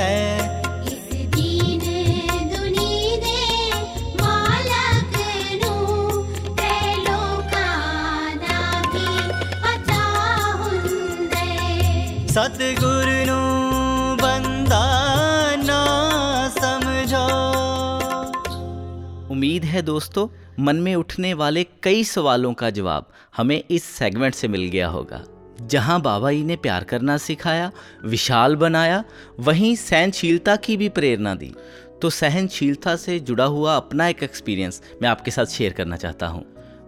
सतगुरु 12.37 12.93
उम्मीद 19.54 19.70
है 19.70 19.80
दोस्तों, 19.82 20.26
मन 20.58 20.76
में 20.76 20.94
उठने 20.94 21.32
वाले 21.34 21.62
कई 21.82 22.04
सवालों 22.04 22.52
का 22.52 22.70
जवाब 22.70 23.08
हमें 23.36 23.62
इस 23.70 23.84
सेगमेंट 23.84 24.34
से 24.34 24.48
मिल 24.48 24.62
गया 24.68 24.88
होगा। 24.88 25.22
जहाँ 25.60 26.00
बाबा 26.00 26.32
जी 26.32 26.42
ने 26.44 26.56
प्यार 26.56 26.84
करना 26.84 27.16
सिखाया, 27.16 27.70
विशाल 28.04 28.56
बनाया, 28.56 29.04
वहीं 29.40 29.74
सहनशीलता 29.76 30.56
की 30.56 30.76
भी 30.76 30.88
प्रेरणा 30.88 31.34
दी। 31.34 31.52
तो 32.02 32.10
सहनशीलता 32.10 32.96
से 32.96 33.18
जुड़ा 33.20 33.44
हुआ 33.44 33.76
अपना 33.76 34.08
एक 34.08 34.22
एक्सपीरियंस 34.22 34.82
मैं 35.02 35.08
आपके 35.08 35.30
साथ 35.30 35.46
शेयर 35.46 35.72
करना 35.72 35.96
चाहता 35.96 36.26
हूँ। 36.26 36.44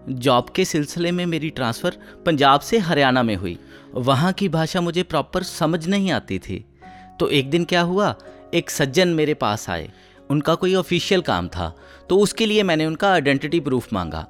जॉब 0.08 0.50
के 0.50 0.64
सिलसिले 0.64 1.12
में 1.12 1.26
मेरी 1.26 1.50
ट्रांसफ़र 1.50 1.98
पंजाब 2.26 2.60
से 2.60 2.78
हरियाणा 2.78 3.22
में 3.22 3.36
हुई। 3.36 3.58
वहाँ 3.94 4.32
की 4.32 4.48
भाषा 4.48 4.80
मुझे 4.80 5.02
प्रॉपर 5.02 5.42
समझ 5.42 5.86
नहीं 5.86 6.10
आती 6.10 6.38
थी। 6.38 6.64
तो 7.20 7.28
एक 7.28 7.50
दिन 7.50 7.64
क्या 7.64 7.80
हुआ, 7.80 8.14
एक 8.54 8.70
सज्जन 8.70 9.08
मेरे 9.08 9.34
पास 9.34 9.70
आए। 9.70 9.90
उनका 10.30 10.54
कोई 10.54 10.74
ऑफिशियल 10.74 11.20
काम 11.22 11.48
था 11.48 11.72
तो 12.08 12.18
उसके 12.18 12.46
लिए 12.46 12.62
मैंने 12.62 12.86
उनका 12.86 13.12
आइडेंटिटी 13.12 13.60
प्रूफ 13.60 13.92
मांगा। 13.92 14.26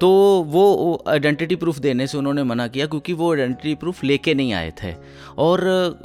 तो 0.00 0.08
वो 0.48 1.02
आइडेंटिटी 1.08 1.56
प्रूफ 1.56 1.78
देने 1.78 2.06
से 2.06 2.18
उन्होंने 2.18 2.42
मना 2.42 2.66
किया 2.68 2.86
क्योंकि 2.86 3.12
वो 3.12 3.30
आइडेंटिटी 3.32 3.74
प्रूफ 3.74 4.02
लेके 4.04 4.34
नहीं 4.34 4.52
आए 4.52 4.72
थे। 4.82 4.94
और 5.38 5.60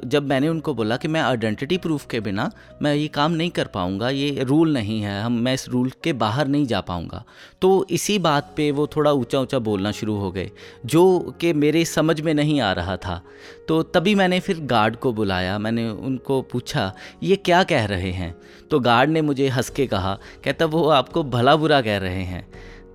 जब 0.06 0.28
मैंने 0.28 0.50
उनको 0.50 0.74
बोला 0.74 0.98
कि 0.98 1.08
मैं 1.08 1.22
आइडेंटिटी 1.22 1.78
प्रूफ 1.78 2.06
के 2.06 2.20
बिना 2.20 2.50
मैं 2.82 2.94
ये 2.96 3.08
काम 3.08 3.32
नहीं 3.32 3.50
कर 3.50 3.66
पाऊँगा, 3.66 4.10
ये 4.10 4.44
रूल 4.44 4.74
नहीं 4.74 5.02
है, 5.02 5.22
हम, 5.22 5.34
मैं 5.34 5.54
इस 5.54 5.68
रूल 5.70 5.92
के 6.04 6.14
बाहर 6.14 6.48
नहीं 6.48 6.66
जा 6.66 6.82
पाऊँगा। 6.82 7.24
तो 7.62 7.86
इसी 7.90 8.20
बात 8.20 8.54
पे 8.58 8.70
वो 8.72 8.88
थोड़ा 8.88 9.12
ऊँचा 9.12 9.40
ऊँचा 9.40 9.60
बोलना 9.60 9.92
शुरू 9.92 10.16
हो 10.16 10.32
गए, 10.32 10.50
जो 10.86 11.36
कि 11.42 11.54
मेरे 11.54 11.86
समझ 11.86 12.20
में 12.22 12.34
नहीं 12.34 12.60
आ 12.62 12.72
रहा 12.72 12.98
था। 12.98 13.22
तो 13.68 13.82
तभी 13.84 14.16
मैंने 14.16 14.40
फिर 14.40 14.60
गार्ड 14.60 14.96
को 14.96 15.14
बुलाया, 15.14 15.58
मैंने 15.60 15.90
उनको 15.90 16.42
पूछा, 16.42 16.94
ये 17.24 17.36
क्या 17.36 17.64
कह 17.64 17.86
रहे 17.86 18.12
हैं? 18.12 18.36
तो 18.72 18.80
गार्ड 18.80 19.10
ने 19.10 19.22
मुझे 19.22 19.48
हंस 19.48 19.70
के 19.70 19.88
कहा, 19.88 20.18
कहता 20.44 20.66
वो 20.66 20.88
आपको 20.90 21.24
भला 21.24 21.56
बुरा 21.56 21.82
कह 21.82 21.98
रहे 21.98 22.24
हैं। 22.24 22.48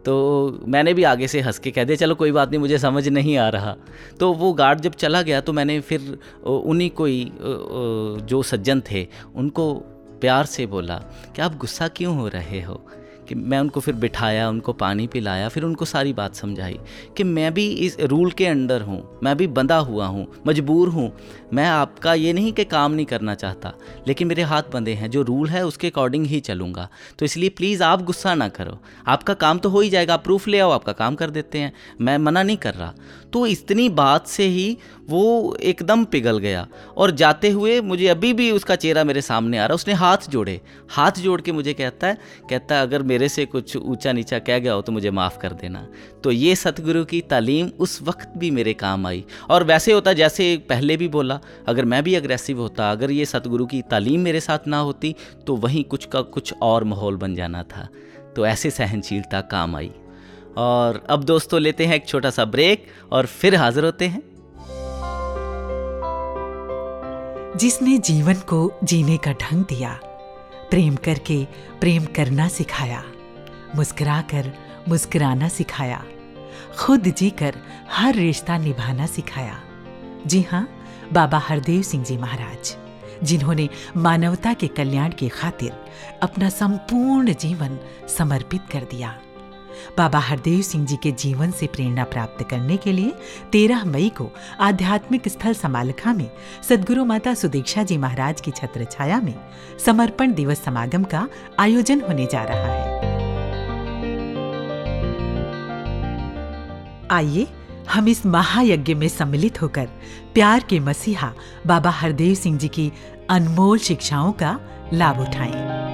तो 0.05 0.61
मैंने 0.69 0.93
भी 0.95 1.03
आगे 1.05 1.27
से 1.29 1.41
हंस 1.41 1.59
के 1.59 1.71
कह 1.71 1.85
दिया, 1.85 1.97
चलो 1.97 2.15
कोई 2.15 2.33
बात 2.33 2.51
नहीं, 2.51 2.61
मुझे 2.61 2.79
समझ 2.79 3.09
नहीं 3.09 3.37
आ 3.37 3.49
रहा। 3.49 3.77
तो 4.21 4.33
वो 4.33 4.53
गार्ड 4.53 4.81
जब 4.81 4.95
चला 4.95 5.23
गया 5.23 5.41
तो 5.41 5.53
मैंने 5.53 5.81
फिर 5.81 6.19
उन्हीं 6.45 6.91
कोई 6.93 7.33
जो 7.35 8.43
सज्जन 8.43 8.83
थे, 8.91 9.07
उनको 9.35 9.73
प्यार 10.21 10.45
से 10.47 10.67
बोला 10.67 10.97
कि 11.37 11.43
आप 11.43 11.57
गुस्सा 11.57 11.89
क्यों 11.89 12.17
हो 12.17 12.29
रहे 12.29 12.61
हो? 12.63 12.81
कि 13.31 13.35
मैं 13.35 13.59
उनको 13.59 13.81
फिर 13.81 13.95
बिठाया, 13.95 14.49
उनको 14.49 14.73
पानी 14.73 15.07
पिलाया, 15.07 15.49
फिर 15.49 15.65
उनको 15.65 15.85
सारी 15.85 16.13
बात 16.13 16.35
समझाई 16.35 16.79
कि 17.17 17.25
मैं 17.25 17.53
भी 17.55 17.67
इस 17.71 17.97
रूल 18.01 18.31
के 18.31 18.47
अंडर 18.47 18.83
हूँ, 18.83 19.03
मैं 19.23 19.37
भी 19.37 19.47
बंधा 19.49 19.77
हुआ 19.79 20.07
हूँ, 20.07 20.27
मजबूर 20.47 20.89
हूँ। 20.89 21.11
मैं 21.53 21.67
आपका 21.67 22.15
ये 22.15 22.33
नहीं 22.33 22.53
कि 22.53 22.65
काम 22.65 22.93
नहीं 22.93 23.07
करना 23.07 23.35
चाहता, 23.35 23.73
लेकिन 24.09 24.29
मेरे 24.29 24.43
हाथ 24.43 24.63
बंधे 24.73 24.95
हैं, 24.95 25.11
जो 25.11 25.23
रूल 25.23 25.49
है 25.49 25.65
उसके 25.67 25.87
अकॉर्डिंग 25.87 26.27
ही 26.27 26.41
चलूँगा। 26.41 26.89
तो 27.19 27.25
इसलिए 27.25 27.49
प्लीज़ 27.49 27.83
आप 27.83 28.03
गुस्सा 28.03 28.35
ना 28.35 28.49
करो। 28.49 28.79
आपका 29.07 29.35
काम 29.35 29.59
तो 29.59 29.69
हो 29.69 29.81
ही 29.81 29.91
जाएगा 29.91 30.17
प्रूफ 30.17 30.49
ले 30.49 30.59
आओ, 30.59 30.71
आपका 30.71 30.93
काम 30.93 31.15
कर 31.15 31.31
देते 31.31 31.59
हैं। 31.59 31.73
मैं 32.01 32.19
मना 32.19 32.43
नहीं 32.43 32.57
कर 32.57 32.75
रहा। 32.75 32.95
तो 33.33 33.47
इतनी 33.47 33.89
बात 33.89 34.27
से 34.27 34.45
ही 34.45 34.77
वो 35.11 35.57
एकदम 35.63 36.05
पिघल 36.05 36.39
गया 36.39 36.67
और 36.97 37.11
जाते 37.13 37.51
हुए 37.51 37.81
मुझे 37.81 38.07
अभी 38.09 38.33
भी 38.33 38.51
उसका 38.51 38.77
चेहरा 38.77 39.05
मेरे 39.05 39.21
सामने 39.23 39.59
आ 39.59 39.67
रहा 39.67 39.75
उसने 39.75 39.95
हाथ 39.95 40.29
जोड़े, 40.31 40.61
हाथ 40.91 41.19
जोड़ 41.19 41.41
के 41.41 41.53
मुझे 41.53 41.73
कहता 41.73 42.07
है 42.07 42.19
कहता 42.51 42.75
है, 42.75 42.83
अगर 42.83 43.03
मेरे 43.03 43.29
से 43.29 43.45
कुछ 43.47 43.77
ऊँचा 43.77 44.13
नीचा 44.13 44.39
कह 44.39 44.59
गया 44.59 44.73
हो 44.73 44.83
तो 44.83 44.93
मुझे 44.93 45.11
माफ़ 45.11 45.39
कर 45.39 45.53
देना। 45.53 45.87
तो 46.25 46.31
ये 46.33 46.55
सतगुरु 46.57 47.05
की 47.05 47.21
तालीम 47.21 47.71
उस 47.79 48.01
वक्त 48.03 48.33
भी 48.39 48.51
मेरे 48.51 48.73
काम 48.75 49.07
आई। 49.07 49.25
और 49.51 49.65
वैसे 49.65 49.93
होता, 49.93 50.13
जैसे 50.13 50.57
पहले 50.69 50.97
भी 50.97 51.09
बोला, 51.09 51.39
अगर 51.69 51.85
मैं 51.85 52.03
भी 52.03 52.15
अग्रेसिव 52.15 52.61
होता, 52.61 52.91
अगर 52.93 53.11
ये 53.11 53.25
सतगुरु 53.27 53.67
की 53.67 53.83
तालीम 53.83 54.21
मेरे 54.21 54.41
साथ 54.41 54.67
ना 54.67 54.79
होती 54.79 55.15
तो 55.47 55.57
वहीं 55.57 55.85
कुछ 55.85 56.05
का 56.05 56.21
कुछ 56.23 56.55
और 56.63 56.85
माहौल 56.85 57.17
बन 57.17 57.35
जाना 57.35 57.63
था। 57.65 57.89
तो 58.37 58.47
ऐसे 58.47 58.71
सहनशीलता 58.71 59.41
काम 59.41 59.77
आई। 59.77 59.91
और 60.57 61.05
अब 61.11 61.25
दोस्तों, 61.25 61.61
लेते 61.61 61.87
हैं 61.87 61.97
एक 61.97 62.07
छोटा 62.07 62.31
सा 62.31 62.45
ब्रेक 62.45 62.87
और 63.13 63.27
फिर 63.27 63.55
हाजिर 63.55 63.85
होते 63.85 64.05
हैं। 64.05 64.23
जिसने 67.61 67.97
जीवन 67.99 68.35
को 68.35 68.59
जीने 68.85 69.17
का 69.17 69.33
ढंग 69.33 69.65
दिया, 69.65 69.89
प्रेम 70.71 70.95
करके 70.97 71.45
प्रेम 71.81 72.05
करना 72.17 72.47
सिखाया, 72.49 73.03
मुस्कुराकर 73.77 74.51
मुस्कुराना 74.89 75.49
सिखाया, 75.49 76.03
खुद 76.79 77.09
जीकर 77.19 77.55
हर 77.93 78.15
रिश्ता 78.15 78.57
निभाना 78.59 79.07
सिखाया। 79.07 79.59
जी 80.27 80.41
हाँ 80.43 80.67
बाबा 81.13 81.39
हरदेव 81.39 81.83
सिंह 81.83 82.05
जी 82.05 82.17
महाराज, 82.17 82.75
जिन्होंने 83.23 83.69
मानवता 83.97 84.53
के 84.53 84.69
कल्याण 84.69 85.13
की 85.13 85.29
खातिर 85.29 85.73
अपना 86.23 86.49
संपूर्ण 86.49 87.35
जीवन 87.35 87.79
समर्पित 88.09 88.63
कर 88.73 88.87
दिया। 88.91 89.17
बाबा 89.99 90.19
हरदेव 90.19 90.63
सिंह 90.63 90.87
जी 90.87 90.97
के 90.97 91.13
जीवन 91.13 91.51
से 91.51 91.67
प्रेरणा 91.67 92.05
प्राप्त 92.05 92.49
करने 92.51 92.77
के 92.77 92.93
लिए 92.93 93.13
13 93.53 93.85
मई 93.85 94.09
को 94.09 94.31
आध्यात्मिक 94.61 95.29
स्थल 95.29 95.55
समालखा 95.55 96.13
में 96.13 96.31
सदगुरु 96.69 97.05
माता 97.05 97.35
सुदीक्षा 97.35 97.83
जी 97.83 97.99
महाराज 97.99 98.41
की 98.41 98.51
छत्र 98.51 98.85
छाया 98.85 99.21
में 99.21 99.35
समर्पण 99.85 100.35
दिवस 100.35 100.65
समागम 100.65 101.05
का 101.05 101.29
आयोजन 101.59 102.01
होने 102.01 102.27
जा 102.27 102.43
रहा 102.43 102.73
है। 102.73 102.99
आइए, 107.11 107.47
हम 107.91 108.09
इस 108.09 108.27
महायज्ञ 108.27 108.95
में 108.95 109.09
सम्मिलित 109.09 109.63
होकर 109.63 109.89
प्यार 110.35 110.61
के 110.61 110.81
मसीहा 110.81 111.33
बाबा 111.67 111.91
हरदेव 111.91 112.35
सिंह 112.35 112.59
जी 112.59 112.69
की 112.69 112.93
अनमोल 113.31 113.79
शिक्षाओं 113.79 114.33
का 114.33 114.61
लाभ 114.93 115.21
उठाएँ। 115.21 115.90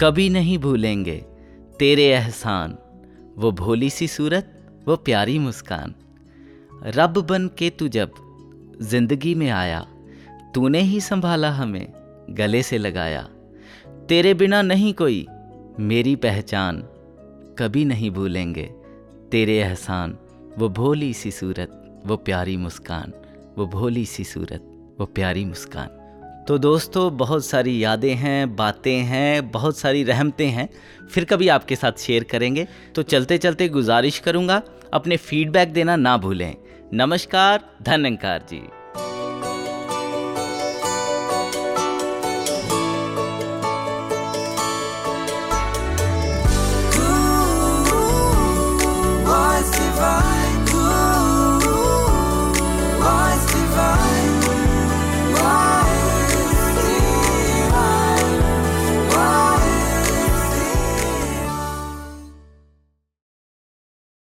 कभी 0.00 0.30
नहीं 0.30 0.58
भूलेंगे। 0.58 1.24
तेरे 1.78 2.04
एहसान, 2.04 2.78
वो 3.38 3.52
भोली 3.52 3.90
सी 3.90 4.08
सूरत, 4.08 4.70
वो 4.88 4.96
प्यारी 4.96 5.38
मुस्कान। 5.38 5.94
रब 6.86 7.18
बन 7.18 7.50
के 7.58 7.70
तू 7.70 7.88
जब 7.88 8.12
ज़िंदगी 8.82 9.34
में 9.34 9.50
आया, 9.50 9.86
तूने 10.54 10.80
ही 10.80 11.00
संभाला 11.00 11.50
हमें, 11.50 11.92
गले 12.30 12.62
से 12.62 12.78
लगाया। 12.78 13.22
तेरे 14.08 14.34
बिना 14.34 14.62
नहीं 14.62 14.94
कोई 14.94 15.26
मेरी 15.80 16.16
पहचान, 16.16 16.80
कभी 17.58 17.84
नहीं 17.84 18.10
भूलेंगे। 18.10 18.70
तेरे 19.32 19.58
एहसान, 19.58 20.18
वो 20.58 20.68
भोली 20.68 21.12
सी 21.14 21.30
सूरत, 21.30 22.02
वो 22.06 22.16
प्यारी 22.16 22.56
मुस्कान, 22.56 23.12
वो 23.58 23.66
भोली 23.66 24.06
सी 24.06 24.24
सूरत, 24.24 24.96
वो 25.00 25.06
प्यारी 25.06 25.44
मुस्कान। 25.44 26.05
तो 26.48 26.58
दोस्तों, 26.58 27.16
बहुत 27.16 27.44
सारी 27.46 27.84
यादें 27.84 28.14
हैं, 28.14 28.56
बातें 28.56 28.98
हैं, 28.98 29.50
बहुत 29.50 29.78
सारी 29.78 30.04
रहमतें 30.04 30.46
हैं, 30.46 30.68
फिर 31.10 31.24
कभी 31.24 31.48
आपके 31.48 31.76
साथ 31.76 31.92
शेयर 31.98 32.24
करेंगे। 32.24 32.66
तो 32.94 33.02
चलते 33.02 33.38
चलते 33.38 33.68
गुजारिश 33.68 34.18
करूँगा, 34.18 34.62
अपने 34.92 35.16
फीडबैक 35.16 35.72
देना 35.72 35.96
ना 35.96 36.16
भूलें। 36.16 36.56
नमस्कार, 36.94 37.64
धन्यकार 37.82 38.38
जी। 38.38 38.68